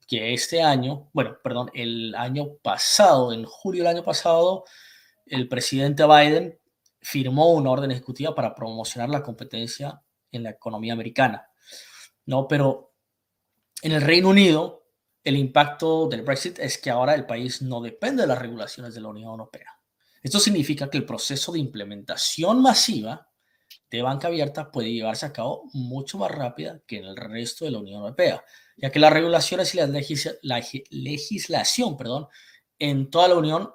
que 0.07 0.33
este 0.33 0.62
año, 0.62 1.11
bueno, 1.12 1.37
perdón, 1.43 1.71
el 1.75 2.14
año 2.14 2.57
pasado, 2.62 3.33
en 3.33 3.45
julio 3.45 3.85
del 3.85 3.97
año 3.97 4.05
pasado, 4.05 4.64
el 5.27 5.49
presidente 5.49 6.07
Biden 6.07 6.59
firmó 7.01 7.53
una 7.53 7.71
orden 7.71 7.91
ejecutiva 7.91 8.35
para 8.35 8.55
promocionar 8.55 9.11
la 9.11 9.23
competencia 9.23 10.01
en 10.33 10.45
la 10.45 10.51
economía 10.51 10.93
americana. 10.93 11.49
No, 12.25 12.49
pero 12.49 12.88
en 13.83 13.93
el 13.93 14.03
Reino 14.03 14.29
Unido, 14.29 14.87
el 15.25 15.37
impacto 15.37 16.09
del 16.09 16.23
Brexit 16.23 16.59
es 16.59 16.79
que 16.79 16.91
ahora 16.91 17.14
el 17.14 17.27
país 17.27 17.62
no 17.62 17.81
depende 17.81 18.23
de 18.23 18.29
las 18.29 18.38
regulaciones 18.38 18.95
de 18.95 19.01
la 19.01 19.09
Unión 19.09 19.31
Europea. 19.31 19.79
Esto 20.23 20.41
significa 20.41 20.88
que 20.91 20.99
el 20.99 21.07
proceso 21.07 21.53
de 21.53 21.59
implementación 21.59 22.62
masiva 22.62 23.29
de 23.91 24.03
banca 24.03 24.29
abierta 24.29 24.71
puede 24.71 24.93
llevarse 24.93 25.27
a 25.27 25.33
cabo 25.33 25.69
mucho 25.73 26.19
más 26.19 26.31
rápida 26.31 26.81
que 26.87 26.99
en 26.99 27.05
el 27.05 27.17
resto 27.17 27.64
de 27.64 27.71
la 27.71 27.79
Unión 27.79 28.01
Europea 28.01 28.45
ya 28.79 28.91
que 28.91 29.01
las 29.01 29.12
regulaciones 29.12 29.75
y 29.75 29.79
la, 30.43 30.62
legislación 30.91 31.97
perdón, 31.97 32.29
en 32.79 33.11
toda 33.11 33.29
la 33.29 33.35
Unión 33.35 33.71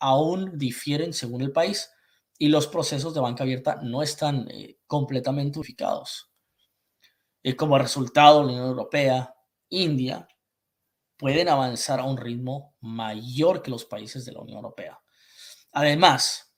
aún 0.00 0.58
difieren 0.58 1.12
según 1.12 1.42
el 1.42 1.52
país 1.52 1.90
y 2.36 2.48
los 2.48 2.66
procesos 2.66 3.14
de 3.14 3.20
banca 3.20 3.44
abierta 3.44 3.80
no 3.82 4.02
están 4.02 4.48
eh, 4.50 4.78
completamente 4.86 5.58
unificados. 5.58 6.30
Y 7.42 7.52
como 7.52 7.78
resultado, 7.78 8.42
la 8.42 8.48
Unión 8.48 8.66
Europea, 8.66 9.34
India, 9.70 10.28
pueden 11.16 11.48
avanzar 11.48 12.00
a 12.00 12.04
un 12.04 12.16
ritmo 12.16 12.76
mayor 12.80 13.62
que 13.62 13.70
los 13.70 13.84
países 13.84 14.24
de 14.24 14.32
la 14.32 14.40
Unión 14.40 14.56
Europea. 14.56 15.00
Además, 15.72 16.54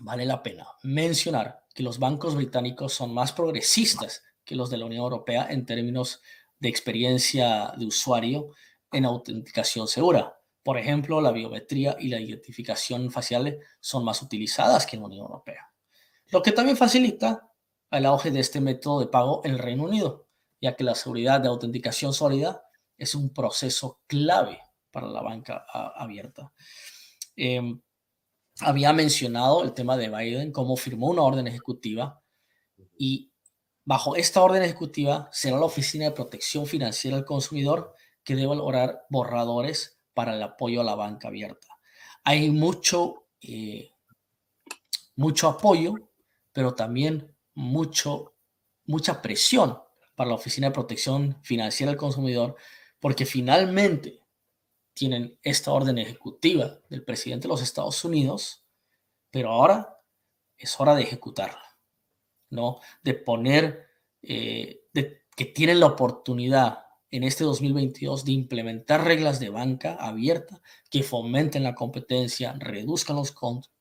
vale 0.00 0.24
la 0.24 0.42
pena 0.42 0.66
mencionar 0.82 1.64
que 1.74 1.82
los 1.82 1.98
bancos 1.98 2.34
británicos 2.34 2.92
son 2.94 3.12
más 3.12 3.32
progresistas 3.32 4.22
que 4.44 4.56
los 4.56 4.70
de 4.70 4.78
la 4.78 4.86
Unión 4.86 5.02
Europea 5.02 5.46
en 5.50 5.66
términos 5.66 6.20
de 6.58 6.68
experiencia 6.68 7.72
de 7.76 7.86
usuario 7.86 8.50
en 8.92 9.04
autenticación 9.04 9.88
segura. 9.88 10.38
Por 10.62 10.78
ejemplo, 10.78 11.20
la 11.20 11.32
biometría 11.32 11.96
y 11.98 12.08
la 12.08 12.20
identificación 12.20 13.10
facial 13.10 13.58
son 13.80 14.04
más 14.04 14.22
utilizadas 14.22 14.86
que 14.86 14.96
en 14.96 15.02
la 15.02 15.08
Unión 15.08 15.22
Europea, 15.26 15.72
lo 16.26 16.42
que 16.42 16.52
también 16.52 16.76
facilita 16.76 17.50
el 17.90 18.06
auge 18.06 18.30
de 18.30 18.40
este 18.40 18.60
método 18.60 19.00
de 19.00 19.06
pago 19.06 19.42
en 19.44 19.52
el 19.52 19.58
Reino 19.58 19.84
Unido, 19.84 20.21
ya 20.62 20.74
que 20.74 20.84
la 20.84 20.94
seguridad 20.94 21.40
de 21.42 21.48
autenticación 21.48 22.14
sólida 22.14 22.64
es 22.96 23.14
un 23.14 23.34
proceso 23.34 24.00
clave 24.06 24.58
para 24.90 25.08
la 25.08 25.20
banca 25.20 25.66
abierta. 25.94 26.50
Em, 27.36 27.82
había 28.60 28.94
mencionado 28.94 29.62
el 29.62 29.74
tema 29.74 29.98
de 29.98 30.08
Biden, 30.08 30.52
cómo 30.52 30.76
firmó 30.76 31.08
una 31.08 31.22
orden 31.22 31.46
ejecutiva 31.46 32.22
y 32.96 33.32
Bajo 33.84 34.14
esta 34.14 34.42
orden 34.42 34.62
ejecutiva 34.62 35.28
será 35.32 35.58
la 35.58 35.66
Oficina 35.66 36.04
de 36.04 36.12
Protección 36.12 36.66
Financiera 36.66 37.16
del 37.16 37.26
Consumidor 37.26 37.94
que 38.22 38.36
debe 38.36 38.54
lograr 38.54 39.04
borradores 39.10 39.98
para 40.14 40.36
el 40.36 40.42
apoyo 40.42 40.80
a 40.80 40.84
la 40.84 40.94
banca 40.94 41.28
abierta. 41.28 41.66
Hay 42.22 42.50
mucho, 42.50 43.26
eh, 43.40 43.90
mucho 45.16 45.48
apoyo, 45.48 45.94
pero 46.52 46.74
también 46.74 47.34
mucho, 47.54 48.36
mucha 48.84 49.20
presión 49.20 49.80
para 50.14 50.30
la 50.30 50.36
Oficina 50.36 50.68
de 50.68 50.74
Protección 50.74 51.38
Financiera 51.42 51.90
del 51.90 51.98
Consumidor 51.98 52.56
porque 53.02 53.26
finalmente 53.26 54.20
tienen 54.94 55.36
esta 55.42 55.72
orden 55.72 55.98
ejecutiva 55.98 56.78
del 56.88 57.04
presidente 57.04 57.48
de 57.48 57.48
los 57.48 57.62
Estados 57.62 58.04
Unidos, 58.04 58.64
pero 59.30 59.50
ahora 59.50 59.98
es 60.56 60.78
hora 60.78 60.94
de 60.94 61.02
ejecutarla, 61.02 61.76
¿no? 62.50 62.78
De 63.02 63.14
poner, 63.14 63.88
eh, 64.22 64.84
de, 64.92 65.22
que 65.34 65.46
tienen 65.46 65.80
la 65.80 65.86
oportunidad 65.86 66.84
en 67.10 67.24
este 67.24 67.42
2022 67.42 68.24
de 68.24 68.32
implementar 68.32 69.04
reglas 69.04 69.40
de 69.40 69.50
banca 69.50 69.94
abierta 69.94 70.62
que 70.88 71.02
fomenten 71.02 71.64
la 71.64 71.74
competencia, 71.74 72.54
reduzcan 72.58 73.16
los 73.16 73.34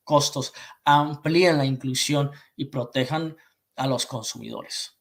costos, 0.04 0.54
amplíen 0.84 1.60
la 1.60 1.66
inclusión 1.66 2.32
y 2.56 2.66
protejan 2.66 3.38
a 3.76 3.86
los 3.86 4.08
consumidores. 4.08 5.01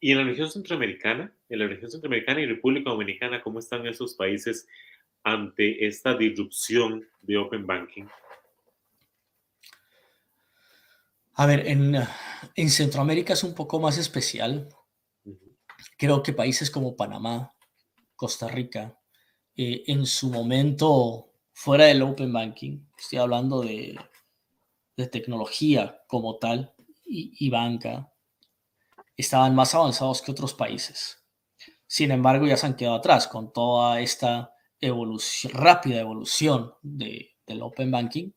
¿Y 0.00 0.12
en 0.12 0.18
la 0.18 0.24
región 0.24 0.50
centroamericana? 0.50 1.32
En 1.48 1.58
la 1.58 1.66
región 1.66 1.90
centroamericana 1.90 2.40
y 2.40 2.46
República 2.46 2.90
Dominicana, 2.90 3.42
¿cómo 3.42 3.58
están 3.58 3.86
esos 3.86 4.14
países 4.14 4.66
ante 5.24 5.86
esta 5.86 6.14
disrupción 6.14 7.06
de 7.20 7.36
Open 7.36 7.66
Banking? 7.66 8.06
A 11.34 11.46
ver, 11.46 11.66
en, 11.66 11.94
en 12.56 12.70
Centroamérica 12.70 13.32
es 13.32 13.44
un 13.44 13.54
poco 13.54 13.78
más 13.78 13.98
especial 13.98 14.68
Creo 15.96 16.22
que 16.22 16.32
países 16.32 16.70
como 16.70 16.96
Panamá, 16.96 17.54
Costa 18.16 18.48
Rica, 18.48 18.98
eh, 19.56 19.84
en 19.86 20.06
su 20.06 20.30
momento 20.30 21.32
fuera 21.52 21.86
del 21.86 22.02
Open 22.02 22.32
Banking, 22.32 22.86
estoy 22.96 23.18
hablando 23.18 23.60
de, 23.60 23.98
tecnología 25.12 26.02
como 26.08 26.38
tal 26.38 26.74
y, 27.04 27.48
banca, 27.50 28.12
estaban 29.18 29.54
más 29.54 29.74
avanzados 29.74 30.22
que 30.22 30.30
otros 30.30 30.54
países. 30.54 31.24
Sin 31.86 32.10
embargo, 32.12 32.46
ya 32.46 32.56
se 32.56 32.66
han 32.66 32.76
quedado 32.76 32.96
atrás 32.96 33.26
con 33.26 33.52
toda 33.52 34.00
esta 34.00 34.54
rápida 35.52 36.00
evolución 36.00 36.74
del 36.82 37.62
Open 37.62 37.90
Banking, 37.90 38.30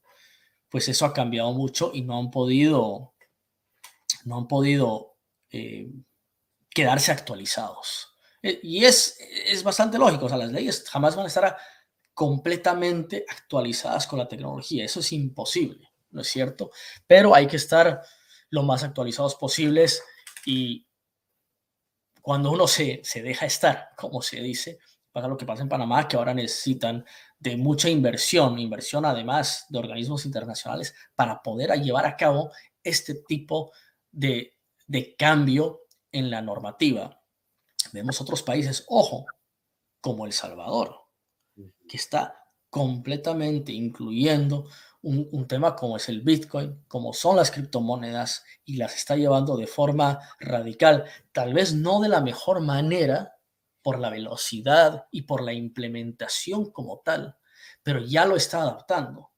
pues 0.70 0.88
eso 0.90 1.06
ha 1.06 1.14
cambiado 1.14 1.52
mucho 1.54 1.92
y 1.94 2.02
no 2.02 2.18
han 2.18 2.32
podido, 2.32 3.14
no 4.26 4.38
han 4.38 4.48
podido 4.48 5.18
eh, 5.52 5.92
quedarse 6.70 7.12
actualizados. 7.12 8.16
Eh, 8.42 8.60
y 8.64 8.86
es, 8.86 9.18
es 9.46 9.64
bastante 9.64 10.00
lógico, 10.00 10.26
o 10.26 10.30
sea, 10.30 10.38
las 10.38 10.52
leyes 10.52 10.84
jamás 10.90 11.16
van 11.16 11.26
a 11.26 11.28
estar 11.28 11.58
completamente 12.14 13.26
actualizadas 13.30 14.08
con 14.08 14.18
la 14.18 14.28
tecnología, 14.28 14.84
eso 14.84 15.02
es 15.02 15.12
imposible, 15.12 15.92
¿no 16.10 16.22
es 16.22 16.28
cierto? 16.28 16.72
Pero 17.06 17.36
hay 17.36 17.48
que 17.48 17.58
estar 17.58 18.02
lo 18.50 18.64
más 18.64 18.84
actualizados 18.84 19.36
posibles 19.36 20.04
y 20.46 20.88
cuando 22.22 22.52
uno 22.52 22.68
se, 22.68 23.02
se 23.04 23.22
deja 23.22 23.46
estar, 23.46 23.90
como 23.98 24.22
se 24.22 24.42
dice, 24.42 24.80
pasa 25.12 25.28
lo 25.28 25.38
que 25.38 25.46
pasa 25.46 25.64
en 25.64 25.70
Panamá, 25.70 26.08
que 26.08 26.16
ahora 26.16 26.34
necesitan 26.34 27.06
de 27.40 27.58
mucha 27.58 27.90
inversión, 27.90 28.60
inversión 28.60 29.06
además 29.06 29.66
de 29.70 29.80
organismos 29.80 30.26
internacionales 30.26 30.94
para 31.16 31.42
poder 31.42 31.72
llevar 31.82 32.06
a 32.06 32.16
cabo 32.16 32.52
este 32.84 33.16
tipo 33.28 33.72
de, 34.12 34.58
de 34.88 35.16
cambio 35.16 35.82
en 36.12 36.30
la 36.30 36.42
normativa. 36.42 37.22
Vemos 37.92 38.22
otros 38.22 38.44
países, 38.44 38.86
ojo, 38.88 39.26
como 40.00 40.26
El 40.26 40.34
Salvador, 40.34 40.96
que 41.88 41.98
está 41.98 42.41
completamente 42.72 43.72
incluyendo 43.72 44.68
un, 45.04 45.48
tema 45.48 45.76
como 45.76 45.98
es 45.98 46.10
el 46.10 46.22
Bitcoin, 46.22 46.84
como 46.88 47.14
son 47.14 47.36
las 47.36 47.52
criptomonedas, 47.52 48.44
y 48.66 48.78
las 48.78 48.96
está 48.96 49.16
llevando 49.16 49.58
de 49.58 49.68
forma 49.68 50.20
radical, 50.40 51.06
tal 51.32 51.54
vez 51.54 51.76
no 51.76 52.00
de 52.02 52.10
la 52.10 52.22
mejor 52.22 52.62
manera 52.62 53.36
por 53.84 54.00
la 54.00 54.10
velocidad 54.10 55.06
y 55.12 55.24
por 55.24 55.44
la 55.44 55.54
implementación 55.54 56.72
como 56.72 57.00
tal, 57.00 57.36
pero 57.84 58.00
ya 58.00 58.26
lo 58.26 58.36
está 58.36 58.62
adaptando, 58.62 59.32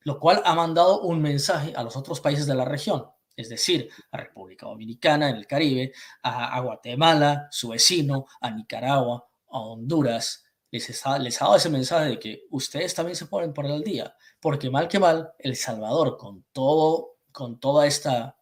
lo 0.00 0.20
cual 0.20 0.42
ha 0.44 0.54
mandado 0.54 1.00
un 1.00 1.20
mensaje 1.22 1.72
a 1.74 1.82
los 1.82 1.96
otros 1.96 2.20
países 2.20 2.46
de 2.46 2.54
la 2.54 2.64
región 2.64 3.06
es 3.36 3.48
decir, 3.48 3.90
a 4.12 4.18
República 4.18 4.66
Dominicana 4.66 5.28
en 5.28 5.36
el 5.36 5.46
Caribe, 5.46 5.92
a, 6.22 6.60
Guatemala, 6.60 7.48
su 7.50 7.68
vecino, 7.68 8.26
a 8.40 8.50
Nicaragua, 8.50 9.26
a 9.48 9.58
Honduras, 9.58 10.43
les, 10.78 11.06
ha 11.40 11.44
dado 11.44 11.56
ese 11.56 11.70
mensaje 11.70 12.10
de 12.10 12.18
que 12.18 12.46
ustedes 12.50 12.94
también 12.94 13.14
se 13.14 13.26
ponen 13.26 13.52
por 13.52 13.64
el 13.66 13.82
día, 13.84 14.16
porque 14.40 14.70
mal 14.70 14.88
que 14.88 14.98
mal, 14.98 15.32
El 15.38 15.54
Salvador, 15.54 16.16
con, 16.16 16.44
todo, 16.52 17.18
con 17.30 17.60
toda 17.60 17.86
esta 17.86 18.36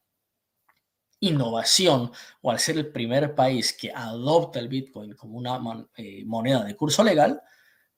innovación, 1.20 2.10
o 2.40 2.50
al 2.50 2.58
ser 2.58 2.78
el 2.78 2.90
primer 2.90 3.34
país 3.34 3.74
que 3.74 3.92
adopta 3.92 4.58
el 4.58 4.68
Bitcoin 4.68 5.14
como 5.14 5.36
una 5.36 5.60
eh, 5.96 6.24
moneda 6.24 6.64
de 6.64 6.74
curso 6.74 7.04
legal, 7.04 7.40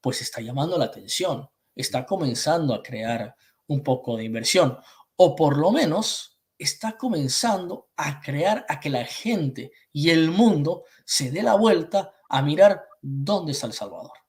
pues 0.00 0.20
está 0.20 0.40
llamando 0.40 0.76
la 0.76 0.86
atención, 0.86 1.48
está 1.74 2.04
comenzando 2.04 2.74
a 2.74 2.82
crear 2.82 3.36
un 3.68 3.82
poco 3.82 4.16
de 4.16 4.24
inversión, 4.24 4.76
o 5.16 5.36
por 5.36 5.56
lo 5.56 5.70
menos 5.70 6.40
está 6.58 6.96
comenzando 6.98 7.88
a 7.96 8.20
crear 8.20 8.66
a 8.68 8.80
que 8.80 8.90
la 8.90 9.04
gente 9.04 9.70
y 9.92 10.10
el 10.10 10.30
mundo 10.30 10.84
se 11.04 11.30
dé 11.30 11.42
la 11.42 11.54
vuelta 11.54 12.14
a 12.28 12.42
mirar 12.42 12.84
dónde 13.00 13.52
está 13.52 13.68
El 13.68 13.72
Salvador. 13.72 14.23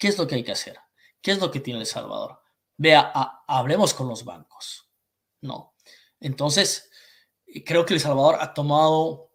¿Qué 0.00 0.08
es 0.08 0.16
lo 0.16 0.26
que 0.26 0.36
hay 0.36 0.42
que 0.42 0.52
hacer? 0.52 0.78
¿Qué 1.20 1.32
es 1.32 1.40
lo 1.40 1.50
que 1.50 1.60
tiene 1.60 1.80
El 1.80 1.86
Salvador? 1.86 2.40
Vea, 2.78 3.12
hablemos 3.46 3.92
con 3.92 4.08
los 4.08 4.24
bancos. 4.24 4.90
No. 5.42 5.74
Entonces, 6.18 6.90
creo 7.66 7.84
que 7.84 7.92
El 7.92 8.00
Salvador 8.00 8.38
ha 8.40 8.54
tomado 8.54 9.30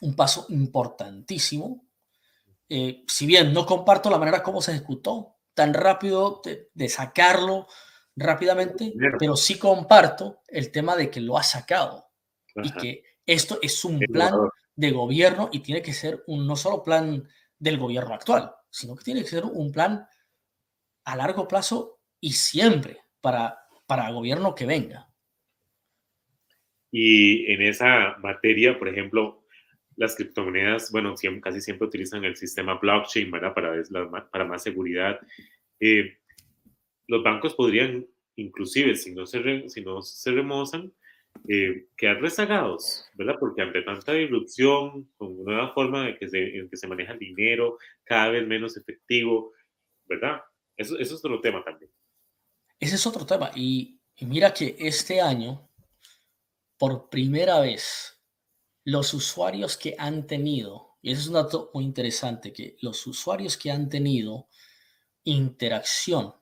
un 0.00 0.16
paso 0.16 0.46
importantísimo. 0.48 1.86
Eh, 2.66 3.04
si 3.06 3.26
bien 3.26 3.52
no 3.52 3.66
comparto 3.66 4.08
la 4.08 4.18
manera 4.18 4.42
como 4.42 4.62
se 4.62 4.72
ejecutó, 4.72 5.36
tan 5.52 5.74
rápido 5.74 6.40
de 6.72 6.88
sacarlo 6.88 7.68
rápidamente, 8.16 8.94
pero 9.18 9.36
sí 9.36 9.58
comparto 9.58 10.40
el 10.48 10.72
tema 10.72 10.96
de 10.96 11.10
que 11.10 11.20
lo 11.20 11.36
ha 11.36 11.42
sacado 11.42 12.08
y 12.54 12.72
que 12.72 13.02
esto 13.26 13.58
es 13.60 13.84
un 13.84 13.98
plan 13.98 14.34
de 14.74 14.90
gobierno 14.92 15.50
y 15.52 15.60
tiene 15.60 15.82
que 15.82 15.92
ser 15.92 16.24
un 16.26 16.46
no 16.46 16.56
solo 16.56 16.82
plan 16.82 17.28
del 17.58 17.78
gobierno 17.78 18.14
actual, 18.14 18.54
sino 18.74 18.96
que 18.96 19.04
tiene 19.04 19.22
que 19.22 19.28
ser 19.28 19.44
un 19.44 19.70
plan 19.70 20.04
a 21.04 21.14
largo 21.14 21.46
plazo 21.46 22.00
y 22.20 22.32
siempre 22.32 22.98
para, 23.20 23.56
para 23.86 24.10
gobierno 24.10 24.52
que 24.52 24.66
venga. 24.66 25.08
Y 26.90 27.52
en 27.52 27.62
esa 27.62 28.16
materia, 28.18 28.76
por 28.76 28.88
ejemplo, 28.88 29.44
las 29.94 30.16
criptomonedas, 30.16 30.90
bueno, 30.90 31.14
casi 31.40 31.60
siempre 31.60 31.86
utilizan 31.86 32.24
el 32.24 32.34
sistema 32.34 32.74
blockchain, 32.74 33.30
¿verdad? 33.30 33.54
Para, 33.54 33.80
para 34.28 34.44
más 34.44 34.64
seguridad. 34.64 35.20
Eh, 35.78 36.18
los 37.06 37.22
bancos 37.22 37.54
podrían, 37.54 38.04
inclusive 38.34 38.96
si 38.96 39.14
no 39.14 39.24
se, 39.24 39.68
si 39.68 39.82
no 39.82 40.02
se 40.02 40.32
remozan, 40.32 40.92
eh, 41.48 41.88
quedar 41.96 42.20
rezagados, 42.20 43.04
¿verdad? 43.14 43.34
Porque 43.38 43.62
ante 43.62 43.82
tanta 43.82 44.12
disrupción, 44.12 45.12
con 45.16 45.44
nueva 45.44 45.72
forma 45.72 46.06
de 46.06 46.18
que 46.18 46.28
se, 46.28 46.58
en 46.58 46.70
que 46.70 46.76
se 46.76 46.86
maneja 46.86 47.12
el 47.12 47.18
dinero, 47.18 47.78
cada 48.04 48.30
vez 48.30 48.46
menos 48.46 48.76
efectivo, 48.76 49.52
¿verdad? 50.06 50.40
Eso, 50.76 50.98
eso 50.98 51.14
es 51.14 51.24
otro 51.24 51.40
tema 51.40 51.62
también. 51.62 51.90
Ese 52.80 52.96
es 52.96 53.06
otro 53.06 53.26
tema. 53.26 53.50
Y, 53.54 54.00
y 54.16 54.26
mira 54.26 54.54
que 54.54 54.76
este 54.78 55.20
año, 55.20 55.70
por 56.78 57.10
primera 57.10 57.60
vez, 57.60 58.22
los 58.84 59.12
usuarios 59.14 59.76
que 59.76 59.94
han 59.98 60.26
tenido, 60.26 60.96
y 61.02 61.12
eso 61.12 61.20
es 61.22 61.28
un 61.28 61.34
dato 61.34 61.70
muy 61.74 61.84
interesante, 61.84 62.52
que 62.52 62.76
los 62.80 63.06
usuarios 63.06 63.56
que 63.56 63.70
han 63.70 63.88
tenido 63.88 64.48
interacción 65.24 66.34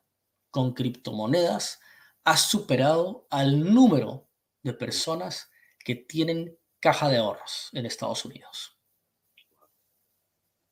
con 0.50 0.74
criptomonedas 0.74 1.81
ha 2.24 2.37
superado 2.37 3.26
al 3.31 3.72
número 3.72 4.28
de 4.62 4.75
personas 4.75 5.51
que 5.79 5.94
tienen 5.94 6.59
caja 6.81 7.09
de 7.09 7.18
ahorros 7.18 7.70
en 7.72 7.87
Estados 7.87 8.25
Unidos. 8.25 8.77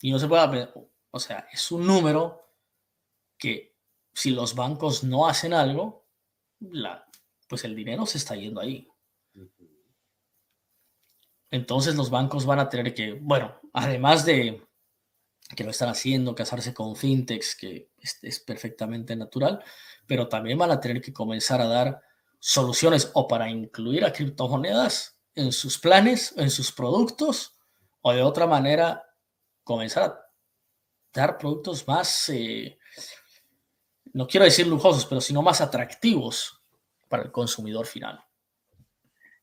Y 0.00 0.10
no 0.10 0.18
se 0.18 0.28
puede, 0.28 0.72
o 1.10 1.20
sea, 1.20 1.46
es 1.52 1.70
un 1.70 1.86
número 1.86 2.48
que 3.36 3.76
si 4.12 4.30
los 4.30 4.54
bancos 4.54 5.04
no 5.04 5.26
hacen 5.26 5.52
algo, 5.52 6.06
la, 6.60 7.06
pues 7.48 7.64
el 7.64 7.74
dinero 7.74 8.06
se 8.06 8.18
está 8.18 8.34
yendo 8.34 8.60
ahí. 8.60 8.88
Entonces 11.50 11.96
los 11.96 12.10
bancos 12.10 12.46
van 12.46 12.60
a 12.60 12.68
tener 12.68 12.94
que, 12.94 13.14
bueno, 13.14 13.60
además 13.72 14.24
de 14.24 14.66
que 15.56 15.64
lo 15.64 15.70
están 15.70 15.88
haciendo, 15.88 16.34
casarse 16.34 16.72
con 16.72 16.94
fintechs, 16.94 17.56
que 17.56 17.90
es, 17.98 18.40
perfectamente 18.40 19.16
natural, 19.16 19.62
pero 20.06 20.28
también 20.28 20.58
van 20.58 20.70
a 20.70 20.80
tener 20.80 21.02
que 21.02 21.12
comenzar 21.12 21.60
a 21.60 21.66
dar 21.66 22.02
soluciones 22.40 23.10
o 23.14 23.28
para 23.28 23.48
incluir 23.48 24.04
a 24.04 24.12
criptomonedas 24.12 25.16
en 25.34 25.52
sus 25.52 25.78
planes, 25.78 26.34
en 26.36 26.50
sus 26.50 26.72
productos, 26.72 27.56
o 28.00 28.12
de 28.12 28.22
otra 28.22 28.46
manera 28.46 29.04
comenzar 29.62 30.02
a 30.02 30.20
dar 31.12 31.38
productos 31.38 31.86
más, 31.86 32.28
eh, 32.30 32.78
no 34.12 34.26
quiero 34.26 34.44
decir 34.44 34.66
lujosos, 34.66 35.06
pero 35.06 35.20
sino 35.20 35.42
más 35.42 35.60
atractivos 35.60 36.60
para 37.08 37.24
el 37.24 37.30
consumidor 37.30 37.86
final. 37.86 38.18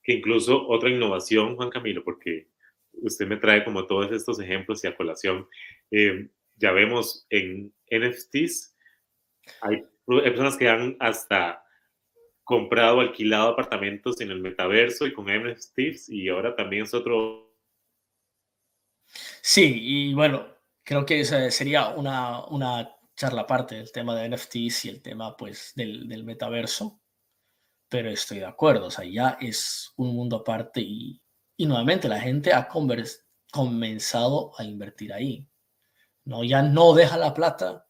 Que 0.03 0.13
incluso 0.13 0.67
otra 0.67 0.89
innovación, 0.89 1.55
Juan 1.55 1.69
Camilo, 1.69 2.03
porque 2.03 2.49
usted 2.93 3.27
me 3.27 3.37
trae 3.37 3.63
como 3.63 3.85
todos 3.85 4.11
estos 4.11 4.39
ejemplos 4.39 4.83
y 4.83 4.87
a 4.87 4.95
colación. 4.95 5.47
Eh, 5.91 6.29
ya 6.55 6.71
vemos 6.71 7.27
en 7.29 7.73
NFTs, 7.91 8.75
hay, 9.61 9.83
personas 10.05 10.57
que 10.57 10.69
han 10.69 10.97
hasta 10.99 11.63
comprado, 12.47 13.01
alquilado 13.01 13.49
apartamentos 13.49 14.21
en 14.21 14.31
el 14.31 14.39
metaverso 14.39 15.05
y 15.05 15.11
con 15.11 15.25
NFTs 15.25 16.07
y 16.07 16.29
ahora 16.29 16.55
también 16.55 16.83
es 16.83 16.93
otro... 16.93 17.53
Sí, 19.41 19.77
y 19.81 20.13
bueno, 20.13 20.47
creo 20.81 21.05
que 21.05 21.25
sería 21.25 21.89
una, 21.89 22.45
una 22.45 22.89
charla 23.17 23.41
aparte 23.41 23.75
del 23.75 23.91
tema 23.91 24.15
de 24.15 24.29
NFTs 24.29 24.85
y 24.85 24.89
el 24.89 25.01
tema 25.01 25.35
pues 25.35 25.73
del, 25.75 26.07
del 26.07 26.23
metaverso, 26.23 27.01
pero 27.89 28.09
estoy 28.09 28.39
de 28.39 28.45
acuerdo, 28.45 28.85
o 28.85 28.91
sea, 28.91 29.03
ya 29.03 29.37
es 29.41 29.91
un 29.97 30.15
mundo 30.15 30.37
aparte 30.37 30.79
y, 30.79 31.21
y 31.57 31.65
nuevamente 31.65 32.07
la 32.07 32.21
gente 32.21 32.53
ha 32.53 32.69
comenzado 33.51 34.53
a 34.57 34.63
invertir 34.63 35.11
ahí. 35.11 35.45
No, 36.23 36.45
ya 36.45 36.61
no 36.61 36.93
deja 36.93 37.17
la 37.17 37.33
plata 37.33 37.89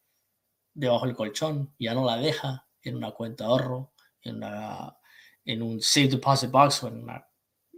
debajo 0.74 1.06
del 1.06 1.16
colchón, 1.16 1.76
ya 1.78 1.94
no 1.94 2.04
la 2.06 2.18
deja 2.18 2.68
en 2.82 2.96
una 2.96 3.12
cuenta 3.12 3.44
de 3.44 3.50
ahorro, 3.52 3.94
en, 4.28 4.38
una, 4.38 4.98
en 5.46 5.62
un 5.62 5.82
safe 5.82 6.08
deposit 6.08 6.52
box 6.52 6.84
o 6.84 6.88
en, 6.88 7.04
una, 7.04 7.28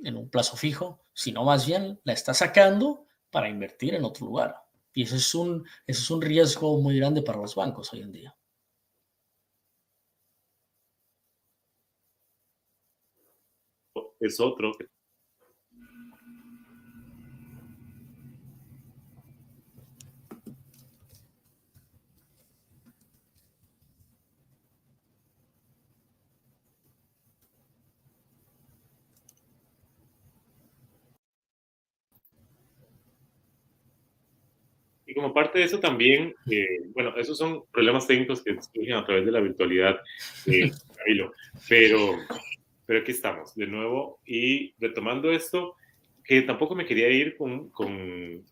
en 0.04 0.18
un 0.18 0.30
plazo 0.30 0.58
fijo, 0.58 1.06
sino 1.14 1.44
más 1.44 1.66
bien 1.66 2.00
la 2.04 2.14
está 2.14 2.34
sacando 2.34 3.08
para 3.30 3.50
invertir 3.50 3.94
en 3.96 4.06
otro 4.06 4.26
lugar. 4.26 4.56
Y 4.94 5.04
eso 5.04 5.16
es 5.16 5.36
un, 5.36 5.66
eso 5.86 6.02
es 6.02 6.12
un 6.12 6.22
riesgo 6.22 6.80
muy 6.80 6.98
grande 6.98 7.22
para 7.22 7.40
los 7.40 7.56
bancos 7.56 7.94
hoy 7.94 8.02
en 8.02 8.12
día. 8.12 8.36
Es 14.20 14.40
otro 14.40 14.72
que 14.78 14.88
como 35.20 35.34
parte 35.34 35.60
de 35.60 35.66
eso 35.66 35.80
también, 35.80 36.34
eh, 36.50 36.82
bueno, 36.94 37.14
esos 37.18 37.38
son 37.38 37.64
problemas 37.72 38.08
técnicos 38.08 38.44
que 38.44 38.58
surgen 38.62 38.96
a 38.96 39.06
través 39.06 39.26
de 39.26 39.32
la 39.32 39.42
virtualidad, 39.42 40.00
eh, 40.46 40.72
pero, 41.68 42.18
pero 42.86 43.00
aquí 43.00 43.12
estamos 43.12 43.56
de 43.56 43.68
nuevo 43.68 44.20
y 44.26 44.74
retomando 44.80 45.32
esto, 45.32 45.76
que 46.24 46.42
tampoco 46.44 46.76
me 46.76 46.86
quería 46.86 47.10
ir 47.10 47.36
con, 47.38 47.70
con 47.70 48.44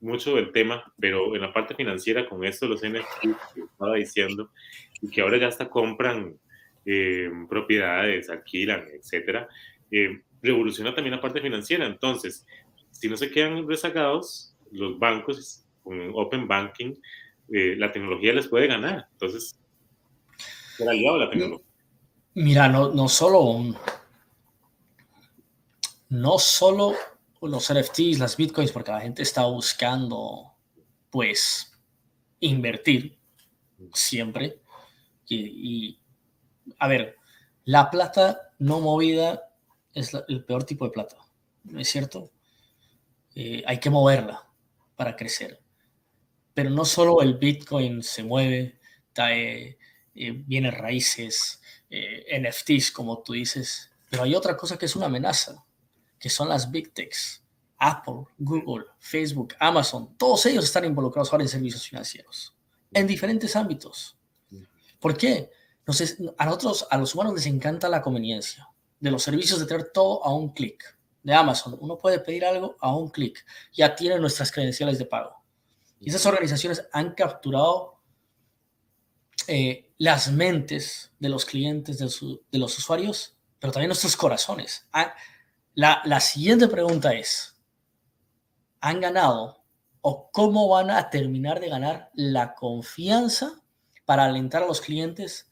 mucho 0.00 0.36
del 0.36 0.52
tema, 0.52 0.92
pero 0.98 1.34
en 1.34 1.42
la 1.42 1.52
parte 1.52 1.74
financiera 1.74 2.28
con 2.28 2.44
esto, 2.44 2.66
los 2.66 2.82
NFT 2.82 3.22
que 3.54 3.60
estaba 3.60 3.94
diciendo, 3.94 4.50
y 5.00 5.08
que 5.10 5.20
ahora 5.20 5.38
ya 5.38 5.48
hasta 5.48 5.68
compran 5.68 6.38
eh, 6.84 7.30
propiedades, 7.48 8.30
alquilan, 8.30 8.84
etcétera, 8.94 9.48
eh, 9.90 10.20
revoluciona 10.42 10.94
también 10.94 11.16
la 11.16 11.20
parte 11.20 11.40
financiera. 11.40 11.86
Entonces, 11.86 12.46
si 12.90 13.08
no 13.08 13.16
se 13.16 13.30
quedan 13.30 13.68
rezagados, 13.68 14.56
los 14.70 14.98
bancos 14.98 15.65
con 15.86 16.10
Open 16.16 16.48
Banking, 16.48 16.94
eh, 17.48 17.76
la 17.76 17.92
tecnología 17.92 18.32
les 18.32 18.48
puede 18.48 18.66
ganar. 18.66 19.06
Entonces, 19.12 19.56
¿qué 20.76 20.82
aliado 20.82 21.16
la 21.16 21.30
tecnología? 21.30 21.64
Mira, 22.34 22.68
no, 22.68 22.92
no 22.92 23.08
solo 23.08 23.62
no 26.08 26.38
solo 26.40 26.94
los 27.40 27.72
NFTs, 27.72 28.18
las 28.18 28.36
bitcoins, 28.36 28.72
porque 28.72 28.90
la 28.90 29.00
gente 29.00 29.22
está 29.22 29.46
buscando, 29.46 30.54
pues, 31.08 31.72
invertir 32.40 33.16
siempre. 33.94 34.60
Y, 35.28 36.00
a 36.80 36.88
ver, 36.88 37.16
la 37.64 37.90
plata 37.90 38.52
no 38.58 38.80
movida 38.80 39.52
es 39.94 40.12
el 40.26 40.44
peor 40.44 40.64
tipo 40.64 40.84
de 40.84 40.90
plata, 40.90 41.16
¿no 41.62 41.78
es 41.78 41.88
cierto? 41.88 42.32
Eh, 43.36 43.62
hay 43.66 43.78
que 43.78 43.90
moverla 43.90 44.48
para 44.96 45.14
crecer 45.14 45.60
pero 46.56 46.70
no 46.70 46.86
solo 46.86 47.20
el 47.20 47.34
Bitcoin 47.34 48.02
se 48.02 48.22
mueve, 48.22 48.80
trae 49.12 49.76
eh, 50.14 50.70
raíces, 50.70 51.60
eh, 51.90 52.40
NFTs, 52.40 52.92
como 52.92 53.22
tú 53.22 53.34
dices, 53.34 53.90
pero 54.08 54.22
hay 54.22 54.34
otra 54.34 54.56
cosa 54.56 54.78
que 54.78 54.86
es 54.86 54.96
una 54.96 55.04
amenaza, 55.04 55.66
que 56.18 56.30
son 56.30 56.48
las 56.48 56.70
Big 56.70 56.94
Techs. 56.94 57.44
Apple, 57.76 58.24
Google, 58.38 58.86
Facebook, 58.98 59.54
Amazon, 59.60 60.16
todos 60.16 60.46
ellos 60.46 60.64
están 60.64 60.86
involucrados 60.86 61.30
ahora 61.30 61.44
en 61.44 61.50
servicios 61.50 61.86
financieros, 61.86 62.56
en 62.90 63.06
diferentes 63.06 63.54
ámbitos. 63.54 64.16
¿Por 64.98 65.14
qué? 65.14 65.50
a 66.38 66.46
nosotros, 66.46 66.86
a 66.90 66.96
los 66.96 67.14
humanos 67.14 67.34
les 67.34 67.44
encanta 67.44 67.90
la 67.90 68.00
conveniencia 68.00 68.66
de 68.98 69.10
los 69.10 69.22
servicios 69.22 69.60
de 69.60 69.66
tener 69.66 69.90
todo 69.92 70.24
a 70.24 70.34
un 70.34 70.54
clic. 70.54 70.82
De 71.22 71.34
Amazon, 71.34 71.76
uno 71.80 71.98
puede 71.98 72.18
pedir 72.20 72.46
algo 72.46 72.76
a 72.80 72.96
un 72.96 73.10
clic, 73.10 73.44
ya 73.74 73.94
tiene 73.94 74.18
nuestras 74.18 74.50
credenciales 74.50 74.98
de 74.98 75.04
pago. 75.04 75.35
Y 76.06 76.10
esas 76.10 76.26
organizaciones 76.26 76.88
han 76.92 77.14
capturado 77.14 78.00
eh, 79.48 79.92
las 79.98 80.30
mentes 80.30 81.10
de 81.18 81.28
los 81.28 81.44
clientes, 81.44 81.98
de, 81.98 82.58
los 82.60 82.78
usuarios, 82.78 83.36
pero 83.58 83.72
también 83.72 83.88
nuestros 83.88 84.16
corazones. 84.16 84.86
Ah, 84.92 85.16
la, 85.74 86.02
la 86.04 86.20
siguiente 86.20 86.68
pregunta 86.68 87.12
es, 87.12 87.60
¿han 88.80 89.00
ganado 89.00 89.64
o 90.00 90.30
cómo 90.30 90.68
van 90.68 90.92
a 90.92 91.10
terminar 91.10 91.58
de 91.58 91.70
ganar 91.70 92.12
la 92.14 92.54
confianza 92.54 93.60
para 94.04 94.26
alentar 94.26 94.62
a 94.62 94.68
los 94.68 94.80
clientes 94.80 95.50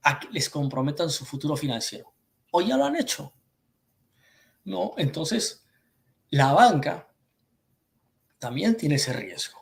a 0.00 0.18
que 0.18 0.30
les 0.30 0.48
comprometan 0.48 1.10
su 1.10 1.26
futuro 1.26 1.58
financiero? 1.58 2.10
¿O 2.52 2.62
ya 2.62 2.78
lo 2.78 2.86
han 2.86 2.96
hecho? 2.96 3.34
No, 4.64 4.94
entonces 4.96 5.66
la 6.30 6.54
banca 6.54 7.06
también 8.38 8.78
tiene 8.78 8.94
ese 8.94 9.12
riesgo. 9.12 9.59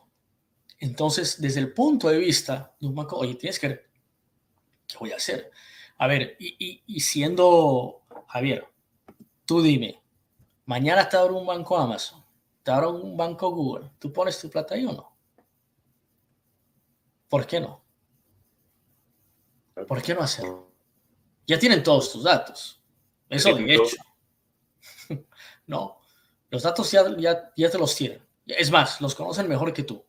Entonces, 0.78 1.40
desde 1.40 1.60
el 1.60 1.72
punto 1.72 2.08
de 2.08 2.18
vista 2.18 2.74
de 2.78 2.86
un 2.86 2.94
banco, 2.94 3.16
oye, 3.16 3.34
tienes 3.34 3.58
que 3.58 3.68
ver, 3.68 3.90
¿qué 4.86 4.96
voy 4.98 5.12
a 5.12 5.16
hacer? 5.16 5.50
A 5.98 6.06
ver, 6.06 6.36
y, 6.38 7.00
siendo, 7.00 8.02
Javier, 8.28 8.64
tú 9.44 9.60
dime, 9.60 10.00
mañana 10.66 11.08
te 11.08 11.16
abro 11.16 11.36
un 11.36 11.46
banco 11.46 11.76
Amazon, 11.76 12.24
te 12.62 12.70
abro 12.70 12.92
un 12.92 13.16
banco 13.16 13.50
Google, 13.50 13.90
¿tú 13.98 14.12
pones 14.12 14.38
tu 14.40 14.48
plata 14.48 14.76
ahí 14.76 14.84
o 14.86 14.92
no? 14.92 15.16
¿Por 17.28 17.46
qué 17.46 17.60
no? 17.60 17.82
¿Por 19.86 20.00
qué 20.00 20.14
no 20.14 20.20
hacerlo? 20.20 20.70
Ya 21.46 21.58
tienen 21.58 21.82
todos 21.82 22.12
tus 22.12 22.22
datos. 22.22 22.80
Eso 23.28 23.54
de 23.54 23.74
hecho. 23.74 23.96
no, 25.66 25.98
los 26.50 26.62
datos 26.62 26.90
ya, 26.90 27.04
ya, 27.16 27.52
ya 27.56 27.70
te 27.70 27.78
los 27.78 27.94
tienen. 27.96 28.22
Es 28.46 28.70
más, 28.70 29.00
los 29.00 29.14
conocen 29.14 29.48
mejor 29.48 29.72
que 29.72 29.82
tú. 29.82 30.04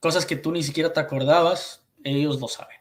Cosas 0.00 0.24
que 0.26 0.36
tú 0.36 0.52
ni 0.52 0.62
siquiera 0.62 0.92
te 0.92 1.00
acordabas, 1.00 1.82
ellos 2.04 2.40
lo 2.40 2.48
saben. 2.48 2.78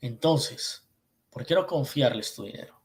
Entonces, 0.00 0.88
¿por 1.30 1.44
qué 1.44 1.54
no 1.54 1.66
confiarles 1.66 2.34
tu 2.34 2.44
dinero? 2.44 2.80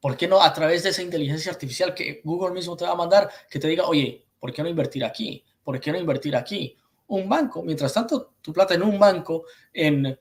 ¿Por 0.00 0.16
qué 0.16 0.28
no 0.28 0.42
a 0.42 0.52
través 0.52 0.82
de 0.82 0.90
esa 0.90 1.02
inteligencia 1.02 1.50
artificial 1.50 1.94
que 1.94 2.20
Google 2.22 2.52
mismo 2.52 2.76
te 2.76 2.84
va 2.84 2.92
a 2.92 2.96
mandar, 2.96 3.30
que 3.50 3.58
te 3.58 3.68
diga, 3.68 3.86
oye, 3.86 4.26
¿por 4.38 4.52
qué 4.52 4.62
no 4.62 4.68
invertir 4.68 5.04
aquí? 5.04 5.42
¿Por 5.64 5.80
qué 5.80 5.90
no 5.92 5.98
invertir 5.98 6.36
aquí? 6.36 6.76
Un 7.08 7.28
banco, 7.28 7.62
mientras 7.62 7.92
tanto, 7.92 8.34
tu 8.40 8.52
plata 8.52 8.74
en 8.74 8.82
un 8.82 8.98
banco, 8.98 9.44
en 9.72 10.18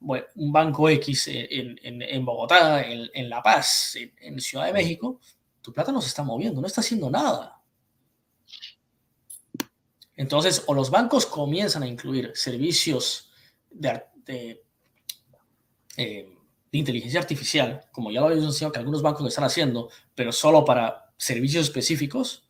un 0.00 0.52
banco 0.52 0.88
X 0.88 1.28
en, 1.28 1.78
en, 1.82 2.24
Bogotá, 2.24 2.82
en, 2.82 3.28
La 3.28 3.42
Paz, 3.42 3.96
en 4.20 4.40
Ciudad 4.40 4.66
de 4.66 4.72
México, 4.72 5.20
tu 5.60 5.72
plata 5.72 5.92
no 5.92 6.00
se 6.00 6.08
está 6.08 6.22
moviendo, 6.22 6.60
no 6.60 6.66
está 6.66 6.80
haciendo 6.80 7.08
nada. 7.08 7.61
Entonces, 10.16 10.64
o 10.66 10.74
los 10.74 10.90
bancos 10.90 11.26
comienzan 11.26 11.82
a 11.82 11.86
incluir 11.86 12.32
servicios 12.34 13.30
de, 13.70 14.62
eh, 15.96 16.38
inteligencia 16.70 17.20
artificial, 17.20 17.86
como 17.92 18.10
ya 18.10 18.20
lo 18.20 18.26
habíamos 18.26 18.46
enseñado 18.46 18.72
que 18.72 18.78
algunos 18.78 19.02
bancos 19.02 19.22
lo 19.22 19.28
están 19.28 19.44
haciendo, 19.44 19.90
pero 20.14 20.32
solo 20.32 20.64
para 20.64 21.12
servicios 21.16 21.64
específicos, 21.64 22.48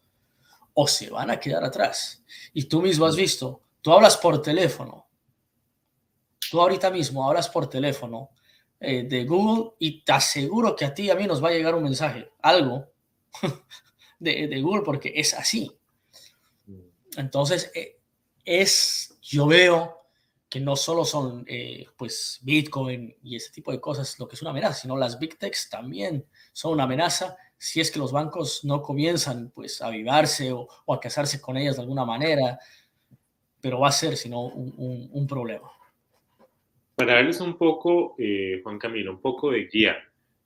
o 0.74 0.86
se 0.86 1.10
van 1.10 1.30
a 1.30 1.38
quedar 1.38 1.64
atrás. 1.64 2.24
Y 2.52 2.64
tú 2.64 2.82
mismo 2.82 3.04
has 3.04 3.16
visto, 3.16 3.62
tú 3.80 3.92
hablas 3.92 4.16
por 4.16 4.40
teléfono, 4.40 5.06
tú 6.50 6.60
ahorita 6.60 6.90
mismo 6.90 7.28
hablas 7.28 7.48
por 7.48 7.68
teléfono 7.68 8.30
eh, 8.80 9.04
de 9.04 9.24
Google 9.24 9.72
y 9.78 10.02
te 10.02 10.12
aseguro 10.12 10.74
que 10.74 10.84
a 10.84 10.94
ti 10.94 11.04
y 11.04 11.10
a 11.10 11.14
mí 11.14 11.26
nos 11.26 11.42
va 11.42 11.48
a 11.48 11.52
llegar 11.52 11.74
un 11.74 11.82
mensaje, 11.82 12.30
algo 12.40 12.92
de 14.18 14.60
Google, 14.62 14.82
porque 14.82 15.12
es 15.14 15.34
así. 15.34 15.70
Entonces, 17.16 17.70
eh, 17.74 17.98
es, 18.44 19.18
yo 19.22 19.46
veo 19.46 20.02
que 20.48 20.60
no 20.60 20.76
solo 20.76 21.04
son 21.04 21.44
eh, 21.48 21.86
pues 21.96 22.38
Bitcoin 22.42 23.16
y 23.22 23.36
ese 23.36 23.50
tipo 23.50 23.72
de 23.72 23.80
cosas 23.80 24.18
lo 24.18 24.28
que 24.28 24.34
es 24.34 24.42
una 24.42 24.50
amenaza, 24.50 24.74
sino 24.74 24.96
las 24.98 25.18
Big 25.18 25.38
Techs 25.38 25.70
también 25.70 26.26
son 26.52 26.74
una 26.74 26.84
amenaza 26.84 27.38
si 27.62 27.80
es 27.80 27.92
que 27.92 28.00
los 28.00 28.10
bancos 28.10 28.64
no 28.64 28.82
comienzan 28.82 29.52
pues 29.54 29.80
a 29.80 29.86
avivarse 29.86 30.50
o, 30.52 30.66
a 30.88 30.98
casarse 30.98 31.40
con 31.40 31.56
ellas 31.56 31.76
de 31.76 31.82
alguna 31.82 32.04
manera, 32.04 32.58
pero 33.60 33.78
va 33.78 33.86
a 33.86 33.92
ser 33.92 34.16
sino 34.16 34.42
un, 34.42 35.08
un, 35.12 35.26
problema. 35.28 35.70
Para 36.96 37.14
darles 37.14 37.40
un 37.40 37.56
poco, 37.56 38.16
eh, 38.18 38.60
Juan 38.64 38.80
Camilo, 38.80 39.12
un 39.12 39.20
poco 39.20 39.52
de 39.52 39.66
guía 39.66 39.96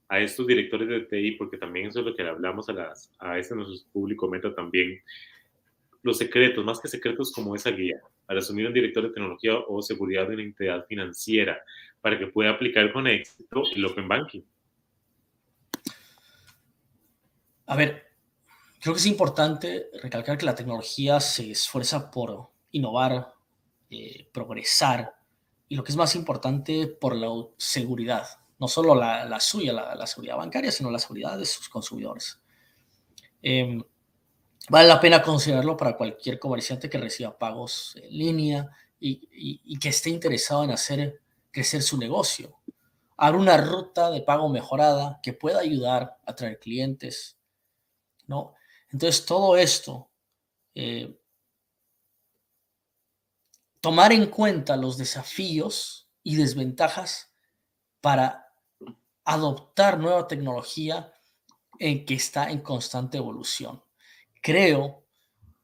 a 0.08 0.20
estos 0.20 0.46
directores 0.46 0.88
de 0.88 1.00
TI, 1.00 1.32
porque 1.32 1.56
también 1.56 1.86
eso 1.86 2.00
es 2.00 2.06
lo 2.06 2.14
que 2.14 2.22
le 2.22 2.28
hablamos 2.28 2.68
a, 2.68 2.74
las, 2.74 3.10
a 3.18 3.38
este 3.38 3.54
nuestro 3.54 3.90
público 3.92 4.28
meta 4.28 4.54
también, 4.54 5.02
los 6.02 6.18
secretos, 6.18 6.64
más 6.64 6.80
que 6.80 6.88
secretos 6.88 7.32
como 7.32 7.54
esa 7.54 7.70
guía, 7.70 8.00
para 8.26 8.40
asumir 8.40 8.66
un 8.66 8.74
director 8.74 9.02
de 9.02 9.10
tecnología 9.10 9.54
o 9.68 9.82
seguridad 9.82 10.28
de 10.28 10.34
una 10.34 10.42
entidad 10.42 10.86
financiera, 10.86 11.58
para 12.00 12.18
que 12.18 12.26
pueda 12.28 12.50
aplicar 12.50 12.92
con 12.92 13.06
éxito 13.06 13.62
el 13.74 13.84
Open 13.84 14.08
Banking. 14.08 14.42
A 17.66 17.76
ver, 17.76 18.06
creo 18.80 18.94
que 18.94 19.00
es 19.00 19.06
importante 19.06 19.86
recalcar 20.02 20.38
que 20.38 20.46
la 20.46 20.54
tecnología 20.54 21.18
se 21.20 21.50
esfuerza 21.50 22.10
por 22.10 22.50
innovar, 22.70 23.34
eh, 23.90 24.28
progresar, 24.32 25.14
y 25.68 25.76
lo 25.76 25.82
que 25.82 25.90
es 25.90 25.96
más 25.96 26.14
importante, 26.14 26.86
por 26.86 27.16
la 27.16 27.28
seguridad 27.56 28.26
no 28.58 28.68
solo 28.68 28.94
la, 28.94 29.38
suya, 29.40 29.72
la, 29.72 30.06
seguridad 30.06 30.36
bancaria, 30.36 30.72
sino 30.72 30.90
la 30.90 30.98
seguridad 30.98 31.38
de 31.38 31.44
sus 31.44 31.68
consumidores. 31.68 32.40
Em, 33.42 33.82
vale 34.68 34.88
la 34.88 35.00
pena 35.00 35.22
considerarlo 35.22 35.76
para 35.76 35.96
cualquier 35.96 36.38
comerciante 36.38 36.90
que 36.90 36.98
reciba 36.98 37.38
pagos 37.38 37.96
en 37.96 38.18
línea 38.18 38.70
y, 38.98 39.78
que 39.78 39.90
esté 39.90 40.10
interesado 40.10 40.64
en 40.64 40.70
hacer 40.70 41.20
crecer 41.50 41.82
su 41.82 41.98
negocio. 41.98 42.56
Habrá 43.16 43.38
una 43.38 43.56
ruta 43.56 44.10
de 44.10 44.22
pago 44.22 44.48
mejorada 44.48 45.20
que 45.22 45.32
pueda 45.32 45.60
ayudar 45.60 46.18
a 46.26 46.34
traer 46.34 46.58
clientes, 46.58 47.38
¿no? 48.26 48.54
Entonces, 48.90 49.24
todo 49.24 49.56
esto, 49.56 50.10
eh, 50.74 51.18
tomar 53.80 54.12
en 54.12 54.26
cuenta 54.26 54.76
los 54.76 54.98
desafíos 54.98 56.08
y 56.22 56.36
desventajas 56.36 57.32
para 58.00 58.52
adoptar 59.24 59.98
nueva 59.98 60.26
tecnología 60.26 61.12
en 61.78 62.04
que 62.04 62.14
está 62.14 62.50
en 62.50 62.60
constante 62.60 63.18
evolución. 63.18 63.82
Creo 64.46 65.02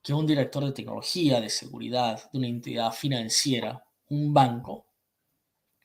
que 0.03 0.13
un 0.13 0.27
director 0.27 0.65
de 0.65 0.73
tecnología, 0.73 1.41
de 1.41 1.51
seguridad, 1.51 2.33
de 2.33 2.39
una 2.39 2.49
entidad 2.49 2.91
financiera, 2.91 3.81
un 4.09 4.35
banco, 4.35 4.89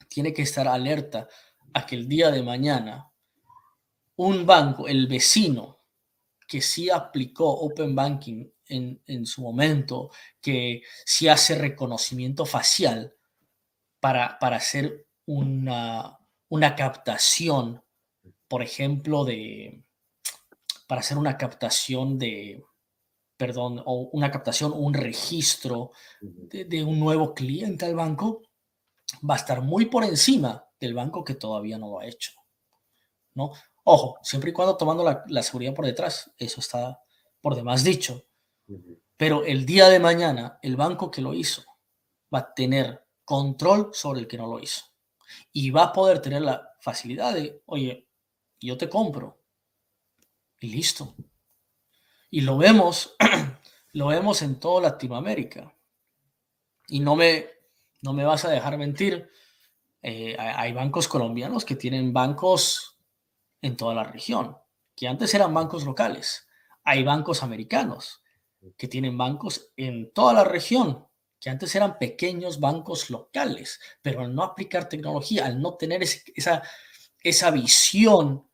tiene 0.07 0.33
que 0.33 0.41
estar 0.41 0.67
alerta 0.67 1.27
a 1.75 1.85
que 1.85 1.95
el 1.95 2.07
día 2.07 2.31
de 2.31 2.41
mañana 2.41 3.11
un 4.15 4.47
banco, 4.47 4.87
el 4.87 5.05
vecino, 5.05 5.83
que 6.47 6.59
sí 6.59 6.89
aplicó 6.89 7.47
Open 7.47 7.93
Banking 7.93 8.49
en, 8.65 8.99
en 9.05 9.27
su 9.27 9.43
momento, 9.43 10.09
que 10.41 10.81
sí 11.05 11.27
hace 11.27 11.53
reconocimiento 11.53 12.47
facial 12.47 13.13
para, 13.99 14.39
para 14.39 14.57
hacer 14.57 15.05
una, 15.27 16.17
una 16.49 16.75
captación, 16.75 17.83
por 18.47 18.63
ejemplo, 18.63 19.23
de, 19.23 19.83
para 20.87 21.01
hacer 21.01 21.19
una 21.19 21.37
captación 21.37 22.17
de, 22.17 22.63
perdón, 23.37 23.81
o 23.85 24.09
una 24.13 24.31
captación, 24.31 24.73
un 24.75 24.93
registro 24.93 25.91
de, 26.21 26.83
un 26.83 26.99
nuevo 26.99 27.33
cliente 27.33 27.85
al 27.85 27.95
banco, 27.95 28.41
va 29.27 29.35
a 29.35 29.37
estar 29.37 29.61
muy 29.61 29.85
por 29.85 30.03
encima 30.03 30.67
del 30.79 30.93
banco 30.93 31.23
que 31.23 31.35
todavía 31.35 31.77
no 31.77 31.89
lo 31.91 31.99
ha 31.99 32.07
hecho. 32.07 32.31
¿no? 33.35 33.51
Ojo, 33.83 34.17
siempre 34.23 34.49
y 34.49 34.53
cuando 34.53 34.75
tomando 34.75 35.03
la, 35.03 35.23
la 35.27 35.43
seguridad 35.43 35.73
por 35.73 35.85
detrás, 35.85 36.31
eso 36.37 36.59
está 36.59 37.01
por 37.39 37.55
demás 37.55 37.83
dicho. 37.83 38.25
Pero 39.15 39.45
el 39.45 39.65
día 39.65 39.87
de 39.89 39.99
mañana, 39.99 40.59
el 40.61 40.75
banco 40.75 41.09
que 41.09 41.21
lo 41.21 41.33
hizo 41.33 41.63
va 42.33 42.39
a 42.39 42.53
tener 42.53 43.05
control 43.23 43.91
sobre 43.93 44.21
el 44.21 44.27
que 44.27 44.37
no 44.37 44.47
lo 44.47 44.59
hizo 44.59 44.85
y 45.51 45.69
va 45.69 45.83
a 45.83 45.93
poder 45.93 46.21
tener 46.21 46.41
la 46.41 46.71
facilidad 46.81 47.33
de, 47.33 47.61
oye, 47.65 48.07
yo 48.59 48.77
te 48.77 48.89
compro 48.89 49.41
y 50.59 50.69
listo. 50.69 51.15
Y 52.29 52.41
lo 52.41 52.57
vemos, 52.57 53.15
lo 53.93 54.07
vemos 54.07 54.41
en 54.41 54.59
toda 54.59 54.81
Latinoamérica. 54.81 55.73
Y 56.87 56.99
no 56.99 57.15
me, 57.15 57.47
no 58.01 58.13
me 58.13 58.23
vas 58.23 58.45
a 58.45 58.49
dejar 58.49 58.77
mentir, 58.77 59.29
eh, 60.01 60.35
hay 60.37 60.73
bancos 60.73 61.07
colombianos 61.07 61.65
que 61.65 61.75
tienen 61.75 62.13
bancos 62.13 62.97
en 63.61 63.75
toda 63.75 63.93
la 63.95 64.03
región, 64.03 64.57
que 64.95 65.07
antes 65.07 65.33
eran 65.33 65.53
bancos 65.53 65.83
locales. 65.83 66.47
Hay 66.83 67.03
bancos 67.03 67.43
americanos 67.43 68.23
que 68.77 68.87
tienen 68.87 69.17
bancos 69.17 69.71
en 69.75 70.11
toda 70.13 70.33
la 70.33 70.43
región 70.43 71.07
que 71.39 71.49
antes 71.49 71.75
eran 71.75 71.97
pequeños 71.99 72.59
bancos 72.59 73.09
locales, 73.09 73.79
pero 74.01 74.21
al 74.21 74.33
no 74.33 74.43
aplicar 74.43 74.89
tecnología, 74.89 75.45
al 75.45 75.61
no 75.61 75.75
tener 75.75 76.01
esa, 76.01 76.63
esa 77.21 77.51
visión 77.51 78.49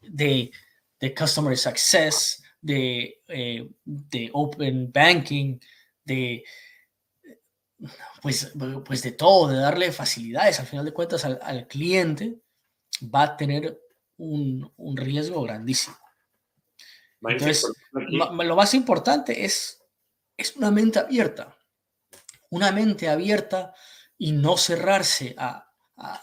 de, 0.00 0.52
de 1.00 1.14
customer 1.14 1.56
success, 1.56 2.43
de, 2.64 3.22
eh, 3.28 3.68
de 3.84 4.30
open 4.32 4.92
banking, 4.92 5.58
de 6.04 6.44
pues, 8.22 8.52
pues 8.84 9.02
de 9.02 9.12
todo, 9.12 9.48
de 9.48 9.56
darle 9.56 9.92
facilidades 9.92 10.58
al 10.58 10.66
final 10.66 10.84
de 10.84 10.92
cuentas 10.92 11.24
al, 11.24 11.66
cliente, 11.66 12.40
va 13.02 13.22
a 13.22 13.36
tener 13.36 13.80
un, 14.16 14.72
un 14.76 14.96
riesgo 14.96 15.42
grandísimo. 15.42 15.96
Entonces, 17.20 17.66
lo 17.92 18.56
más 18.56 18.74
importante 18.74 19.44
es, 19.44 19.82
es 20.36 20.56
una 20.56 20.70
mente 20.70 20.98
abierta 20.98 21.56
una 22.54 22.70
mente 22.70 23.08
abierta 23.08 23.74
y 24.16 24.30
no 24.30 24.56
cerrarse 24.56 25.34
a, 25.36 25.68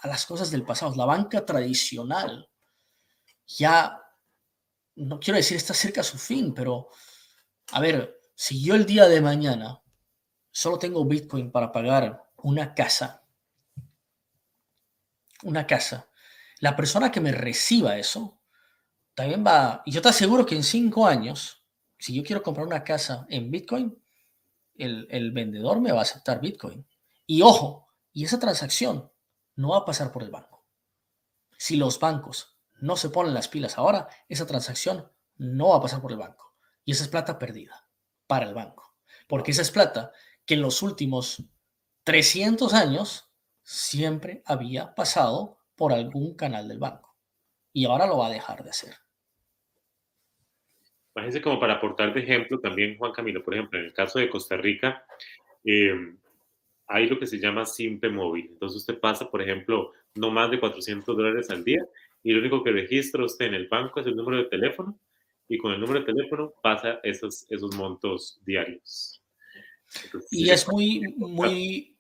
las 0.04 0.26
cosas 0.26 0.50
del 0.50 0.64
pasado. 0.64 0.96
La 0.96 1.06
banca 1.06 1.46
tradicional 1.46 2.50
ya, 3.46 4.02
no 5.02 5.20
quiero 5.20 5.38
decir 5.38 5.58
está 5.58 5.74
cerca 5.74 6.02
a 6.02 6.06
su 6.06 6.18
fin, 6.18 6.54
pero 6.54 6.90
a 7.72 7.80
ver, 7.80 8.20
si 8.36 8.64
yo 8.64 8.76
el 8.76 8.86
día 8.86 9.08
de 9.08 9.22
mañana 9.22 9.82
solo 10.52 10.78
tengo 10.78 11.06
Bitcoin 11.06 11.52
para 11.52 11.72
pagar 11.72 12.32
una 12.38 12.74
casa, 12.74 13.24
una 15.44 15.66
casa, 15.66 16.10
la 16.60 16.76
persona 16.76 17.12
que 17.12 17.22
me 17.22 17.32
reciba 17.32 17.98
eso, 17.98 18.42
también 19.14 19.46
va, 19.46 19.82
y 19.86 19.92
yo 19.92 20.02
te 20.02 20.10
aseguro 20.10 20.46
que 20.46 20.56
en 20.56 20.64
cinco 20.64 21.06
años, 21.06 21.64
si 21.98 22.14
yo 22.14 22.24
quiero 22.24 22.44
comprar 22.44 22.66
una 22.66 22.84
casa 22.84 23.26
en 23.30 23.52
Bitcoin, 23.52 23.98
el, 24.76 25.32
vendedor 25.32 25.80
me 25.80 25.92
va 25.92 26.00
a 26.00 26.04
aceptar 26.04 26.42
Bitcoin. 26.42 26.86
Y 27.28 27.42
ojo, 27.42 27.88
y 28.14 28.26
esa 28.26 28.40
transacción 28.40 29.12
no 29.56 29.70
va 29.70 29.80
a 29.80 29.86
pasar 29.86 30.12
por 30.12 30.24
el 30.24 30.32
banco. 30.32 30.66
Si 31.58 31.76
los 31.76 32.00
bancos 32.00 32.51
no 32.82 32.98
se 32.98 33.10
ponen 33.10 33.34
las 33.34 33.48
pilas 33.48 33.78
ahora, 33.78 34.10
esa 34.28 34.46
transacción 34.46 35.10
no 35.38 35.70
va 35.70 35.78
a 35.78 35.82
pasar 35.82 36.02
por 36.02 36.12
el 36.12 36.18
banco. 36.18 36.56
Y 36.84 36.92
esa 36.92 37.04
es 37.04 37.10
plata 37.10 37.40
perdida 37.40 37.88
para 38.28 38.48
el 38.48 38.54
banco. 38.54 38.96
Porque 39.28 39.52
esa 39.52 39.62
es 39.62 39.72
plata 39.72 40.12
que 40.46 40.56
en 40.56 40.62
los 40.62 40.82
últimos 40.82 41.44
300 42.04 42.74
años 42.74 43.32
siempre 43.64 44.42
había 44.46 44.94
pasado 44.96 45.60
por 45.76 45.94
algún 45.94 46.36
canal 46.36 46.68
del 46.68 46.80
banco. 46.80 47.16
Y 47.72 47.86
ahora 47.86 48.08
lo 48.08 48.18
va 48.18 48.28
a 48.28 48.32
dejar 48.32 48.64
de 48.64 48.72
hacer. 48.72 48.96
Imagínense 51.16 51.42
como 51.42 51.60
para 51.60 51.76
aportar 51.76 52.14
de 52.14 52.22
ejemplo 52.22 52.60
también, 52.60 52.98
Juan 52.98 53.12
Camilo, 53.12 53.44
por 53.44 53.54
ejemplo, 53.54 53.80
en 53.80 53.86
el 53.86 53.94
caso 53.94 54.18
de 54.18 54.30
Costa 54.30 54.58
Rica, 54.58 55.06
eh, 55.64 56.16
hay 56.88 57.08
lo 57.08 57.20
que 57.20 57.28
se 57.28 57.40
llama 57.40 57.66
simple 57.66 58.10
móvil. 58.10 58.48
Entonces 58.52 58.78
usted 58.78 59.00
pasa, 59.00 59.30
por 59.30 59.42
ejemplo, 59.42 59.92
no 60.16 60.32
más 60.32 60.50
de 60.50 60.60
400 60.60 61.16
dólares 61.16 61.50
al 61.50 61.64
día 61.64 61.86
y 62.24 62.32
lo 62.32 62.40
único 62.40 62.64
que 62.64 62.72
registra 62.72 63.26
usted 63.26 63.46
en 63.46 63.56
el 63.56 63.68
banco 63.68 64.00
es 64.00 64.08
el 64.08 64.16
número 64.16 64.38
de 64.38 64.50
teléfono 64.50 65.00
y 65.48 65.58
con 65.58 65.74
el 65.74 65.80
número 65.80 66.00
de 66.00 66.06
teléfono 66.06 66.54
pasa 66.62 67.00
esos, 67.04 67.46
esos 67.50 67.76
montos 67.76 68.40
diarios. 68.46 69.22
y 70.30 70.50
es 70.50 70.68
muy, 70.68 71.02
muy, 71.18 71.98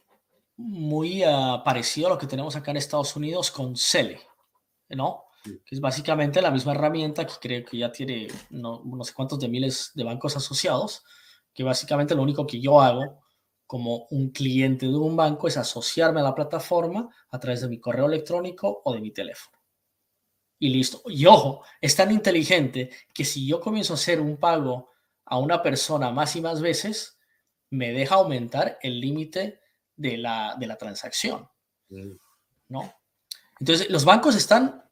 muy 0.55 1.24
uh, 1.24 1.63
parecido 1.63 2.07
a 2.07 2.11
lo 2.11 2.17
que 2.17 2.28
tenemos 2.28 2.55
acá 2.55 2.72
en 2.72 2.78
Estados 2.78 3.15
Unidos 3.15 3.51
con 3.51 3.76
Cele, 3.76 4.22
¿no? 4.89 5.26
que 5.43 5.76
es 5.76 5.82
básicamente 5.82 6.41
la 6.41 6.51
misma 6.51 6.74
herramienta 6.74 7.26
que 7.26 7.34
creo 7.41 7.65
que 7.65 7.78
ya 7.78 7.91
tiene 7.91 8.28
no, 8.51 8.84
sé 9.03 9.13
cuántos 9.13 9.39
de 9.39 9.47
miles 9.47 9.91
de 9.95 10.03
bancos 10.03 10.38
asociados, 10.38 11.03
que 11.53 11.63
básicamente 11.63 12.15
lo 12.15 12.22
único 12.22 12.45
que 12.45 12.61
yo 12.61 12.80
hago 12.80 13.24
como 13.65 14.07
un 14.11 14.32
cliente 14.32 14.86
de 14.86 14.95
un 14.95 15.15
banco 15.15 15.47
es 15.47 15.57
asociarme 15.57 16.19
a 16.19 16.24
la 16.24 16.36
plataforma 16.36 17.09
a 17.30 17.39
través 17.39 17.61
de 17.61 17.69
mi 17.69 17.80
correo 17.80 18.05
electrónico 18.05 18.82
o 18.84 18.93
de 18.93 19.01
mi 19.01 19.11
teléfono. 19.11 19.57
Y 20.62 20.70
listo. 20.70 21.01
Y 21.07 21.26
ojo, 21.26 21.64
es 21.82 21.95
tan 21.95 22.12
inteligente 22.12 22.91
que 23.16 23.26
si 23.26 23.47
yo 23.47 23.59
comienzo 23.59 23.93
a 23.93 23.95
hacer 23.95 24.22
un 24.22 24.38
pago 24.38 24.91
a 25.26 25.39
una 25.39 25.64
persona 25.64 26.12
más 26.12 26.36
y 26.36 26.41
más 26.41 26.62
veces, 26.62 27.18
me 27.72 27.91
deja 27.91 28.16
aumentar 28.16 28.78
el 28.84 28.99
límite 29.01 29.59
de 29.95 30.18
la, 30.18 30.55
de 30.59 30.68
la 30.68 30.78
transacción. 30.78 31.49
¿No? 32.70 32.93
Entonces, 33.59 33.89
los 33.89 34.05
bancos 34.05 34.36
están 34.36 34.88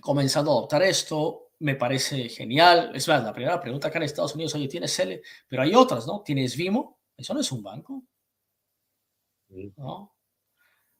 comenzando 0.00 0.52
a 0.52 0.54
adoptar 0.54 0.84
esto. 0.84 1.50
me 1.58 1.74
parece 1.74 2.28
genial. 2.28 2.92
Es 2.94 3.08
más, 3.08 3.24
la 3.24 3.32
primera 3.32 3.60
pregunta 3.60 3.88
acá 3.88 3.98
en 3.98 4.04
Estados 4.04 4.36
Unidos, 4.36 4.54
oye, 4.54 4.68
¿tienes 4.68 4.94
Cele? 4.94 5.20
Pero 5.48 5.62
hay 5.62 5.74
otras, 5.74 6.06
¿no? 6.06 6.22
¿Tienes 6.22 6.56
Vimo? 6.56 7.00
Eso 7.16 7.34
no 7.34 7.40
es 7.40 7.50
un 7.50 7.62
banco. 7.64 8.04
¿No? 9.48 10.15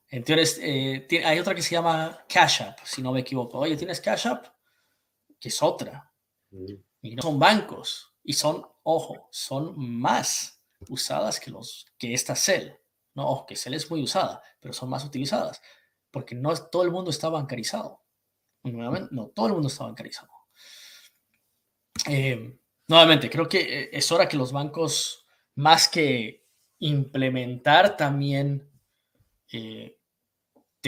Entonces, 0.09 0.59
eh, 0.62 1.07
hay 1.24 1.38
otra 1.38 1.54
que 1.54 1.62
se 1.62 1.74
llama 1.74 2.24
Cash 2.28 2.62
App, 2.62 2.78
si 2.84 3.02
no 3.02 3.12
me 3.12 3.20
equivoco. 3.20 3.59
Oye, 3.59 3.76
¿tienes 3.76 4.00
Cash 4.00 4.28
App? 4.28 4.46
Que 5.40 5.48
es 5.48 5.62
otra. 5.62 6.12
Y 7.02 7.14
no 7.16 7.22
son 7.22 7.38
bancos. 7.38 8.14
Y 8.22 8.32
son, 8.32 8.66
ojo, 8.82 9.28
son 9.30 9.74
más 9.76 10.62
usadas 10.88 11.40
que, 11.40 11.50
los, 11.50 11.86
que 11.98 12.14
esta 12.14 12.34
Cell. 12.36 12.72
No, 13.14 13.44
que 13.46 13.57
Cell 13.57 13.74
es 13.74 13.90
muy 13.90 14.02
usada, 14.02 14.42
pero 14.61 14.74
son 14.74 14.90
más 14.90 15.04
utilizadas. 15.04 15.61
Porque 16.11 16.34
no 16.34 16.54
todo 16.54 16.82
el 16.82 16.90
mundo 16.90 17.11
está 17.11 17.28
bancarizado. 17.28 18.02
Nuevamente, 18.62 19.09
no 19.12 19.28
todo 19.28 19.46
el 19.46 19.52
mundo 19.54 19.68
está 19.68 19.84
bancarizado. 19.84 20.30
Eh, 22.09 22.59
nuevamente, 22.88 23.30
creo 23.30 23.48
que 23.48 23.61
eh, 23.61 23.90
es 23.92 24.11
hora 24.12 24.28
que 24.28 24.36
los 24.36 24.52
bancos, 24.52 25.26
más 25.54 25.88
que 25.88 26.46
implementar 26.78 27.96
también 27.96 28.70
eh, 29.52 29.95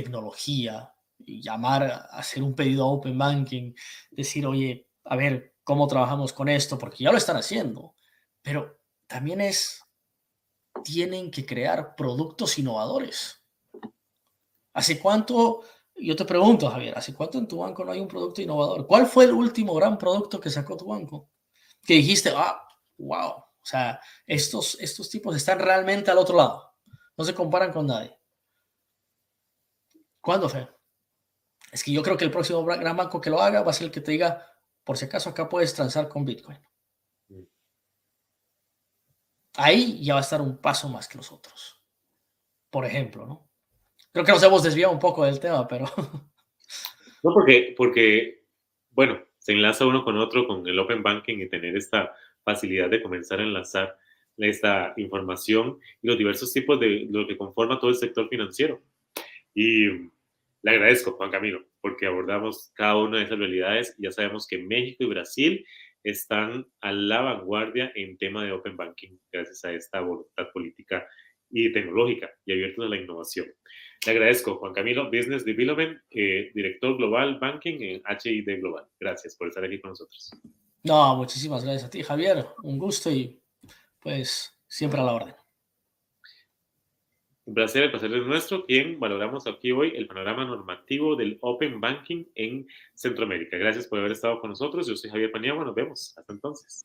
tecnología 0.02 0.94
llamar 1.18 1.82
a 1.82 1.96
hacer 2.18 2.42
un 2.42 2.54
pedido 2.54 2.84
a 2.84 2.92
Open 2.92 3.18
Banking, 3.18 3.74
decir, 4.10 4.46
oye, 4.46 4.88
a 5.04 5.16
ver 5.16 5.56
cómo 5.64 5.86
trabajamos 5.88 6.32
con 6.32 6.48
esto, 6.48 6.78
porque 6.78 7.02
ya 7.04 7.10
lo 7.10 7.18
están 7.18 7.36
haciendo, 7.36 7.94
pero 8.42 8.78
también 9.06 9.40
es, 9.40 9.82
tienen 10.84 11.30
que 11.30 11.44
crear 11.44 11.96
productos 11.96 12.58
innovadores. 12.58 13.42
¿Hace 14.72 15.00
cuánto, 15.00 15.62
yo 15.96 16.14
te 16.14 16.24
pregunto, 16.24 16.70
Javier, 16.70 16.96
¿hace 16.96 17.14
cuánto 17.14 17.38
en 17.38 17.48
tu 17.48 17.58
banco 17.58 17.84
no 17.84 17.90
hay 17.90 18.00
un 18.00 18.08
producto 18.08 18.40
innovador? 18.40 18.86
¿Cuál 18.86 19.06
fue 19.06 19.24
el 19.24 19.32
último 19.32 19.74
gran 19.74 19.98
producto 19.98 20.40
que 20.40 20.50
sacó 20.50 20.76
tu 20.76 20.86
banco? 20.86 21.30
Que 21.84 21.94
dijiste, 21.94 22.32
ah, 22.34 22.62
wow, 22.98 23.30
o 23.30 23.64
sea, 23.64 24.00
estos, 24.26 24.78
estos 24.80 25.10
tipos 25.10 25.34
están 25.34 25.58
realmente 25.58 26.10
al 26.10 26.18
otro 26.18 26.36
lado, 26.36 26.74
no 27.16 27.24
se 27.24 27.34
comparan 27.34 27.72
con 27.72 27.86
nadie. 27.86 28.17
¿Cuándo 30.28 30.46
fue? 30.46 30.68
Es 31.72 31.82
que 31.82 31.90
yo 31.90 32.02
creo 32.02 32.18
que 32.18 32.26
el 32.26 32.30
próximo 32.30 32.62
gran 32.62 32.94
banco 32.94 33.18
que 33.18 33.30
lo 33.30 33.40
haga 33.40 33.62
va 33.62 33.70
a 33.70 33.72
ser 33.72 33.86
el 33.86 33.90
que 33.90 34.02
te 34.02 34.12
diga, 34.12 34.44
por 34.84 34.98
si 34.98 35.06
acaso 35.06 35.30
acá 35.30 35.48
puedes 35.48 35.72
transar 35.72 36.06
con 36.06 36.26
Bitcoin. 36.26 36.58
Ahí 39.56 40.04
ya 40.04 40.12
va 40.12 40.20
a 40.20 40.22
estar 40.22 40.42
un 40.42 40.58
paso 40.58 40.90
más 40.90 41.08
que 41.08 41.16
los 41.16 41.32
otros. 41.32 41.82
Por 42.68 42.84
ejemplo, 42.84 43.24
¿no? 43.24 43.50
Creo 44.12 44.26
que 44.26 44.32
nos 44.32 44.42
hemos 44.42 44.62
desviado 44.62 44.92
un 44.92 44.98
poco 44.98 45.24
del 45.24 45.40
tema, 45.40 45.66
pero... 45.66 45.86
No, 47.22 47.32
porque, 47.32 47.74
porque, 47.74 48.44
bueno, 48.90 49.18
se 49.38 49.52
enlaza 49.52 49.86
uno 49.86 50.04
con 50.04 50.18
otro 50.18 50.46
con 50.46 50.66
el 50.68 50.78
Open 50.78 51.02
Banking 51.02 51.38
y 51.38 51.48
tener 51.48 51.74
esta 51.74 52.14
facilidad 52.44 52.90
de 52.90 53.02
comenzar 53.02 53.40
a 53.40 53.44
enlazar 53.44 53.96
esta 54.36 54.92
información 54.98 55.78
y 56.02 56.06
los 56.06 56.18
diversos 56.18 56.52
tipos 56.52 56.78
de 56.78 57.06
lo 57.08 57.26
que 57.26 57.38
conforma 57.38 57.80
todo 57.80 57.88
el 57.88 57.96
sector 57.96 58.28
financiero. 58.28 58.82
Y 59.54 60.10
le 60.62 60.70
agradezco, 60.72 61.12
Juan 61.12 61.30
Camilo, 61.30 61.64
porque 61.80 62.06
abordamos 62.06 62.72
cada 62.74 62.96
una 62.96 63.18
de 63.18 63.24
esas 63.24 63.38
realidades 63.38 63.94
ya 63.98 64.10
sabemos 64.10 64.46
que 64.46 64.58
México 64.58 65.04
y 65.04 65.06
Brasil 65.06 65.66
están 66.02 66.66
a 66.80 66.92
la 66.92 67.20
vanguardia 67.20 67.92
en 67.94 68.16
tema 68.18 68.44
de 68.44 68.52
Open 68.52 68.76
Banking 68.76 69.18
gracias 69.32 69.64
a 69.64 69.72
esta 69.72 70.00
voluntad 70.00 70.48
política 70.52 71.06
y 71.50 71.72
tecnológica 71.72 72.30
y 72.44 72.52
abiertos 72.52 72.86
a 72.86 72.88
la 72.88 72.96
innovación. 72.96 73.46
Le 74.06 74.12
agradezco, 74.12 74.56
Juan 74.56 74.72
Camilo, 74.72 75.06
Business 75.06 75.44
Development, 75.44 75.98
eh, 76.10 76.50
director 76.54 76.96
global 76.96 77.38
Banking 77.38 77.78
en 77.80 78.02
HID 78.06 78.60
Global. 78.60 78.86
Gracias 79.00 79.34
por 79.36 79.48
estar 79.48 79.64
aquí 79.64 79.80
con 79.80 79.90
nosotros. 79.90 80.30
No, 80.84 81.16
muchísimas 81.16 81.64
gracias 81.64 81.84
a 81.84 81.90
ti, 81.90 82.02
Javier. 82.02 82.46
Un 82.62 82.78
gusto 82.78 83.10
y 83.10 83.40
pues 84.00 84.56
siempre 84.68 85.00
a 85.00 85.04
la 85.04 85.12
orden. 85.14 85.34
Un 87.48 87.54
placer, 87.54 87.84
el 87.84 87.90
placer 87.90 88.12
es 88.12 88.26
nuestro, 88.26 88.66
quien 88.66 89.00
valoramos 89.00 89.46
aquí 89.46 89.72
hoy 89.72 89.94
el 89.96 90.06
panorama 90.06 90.44
normativo 90.44 91.16
del 91.16 91.38
Open 91.40 91.80
Banking 91.80 92.26
en 92.34 92.66
Centroamérica. 92.92 93.56
Gracias 93.56 93.86
por 93.86 94.00
haber 94.00 94.12
estado 94.12 94.38
con 94.38 94.50
nosotros. 94.50 94.86
Yo 94.86 94.94
soy 94.96 95.08
Javier 95.08 95.32
Paniagua. 95.32 95.64
Nos 95.64 95.74
vemos. 95.74 96.12
Hasta 96.18 96.30
entonces. 96.30 96.84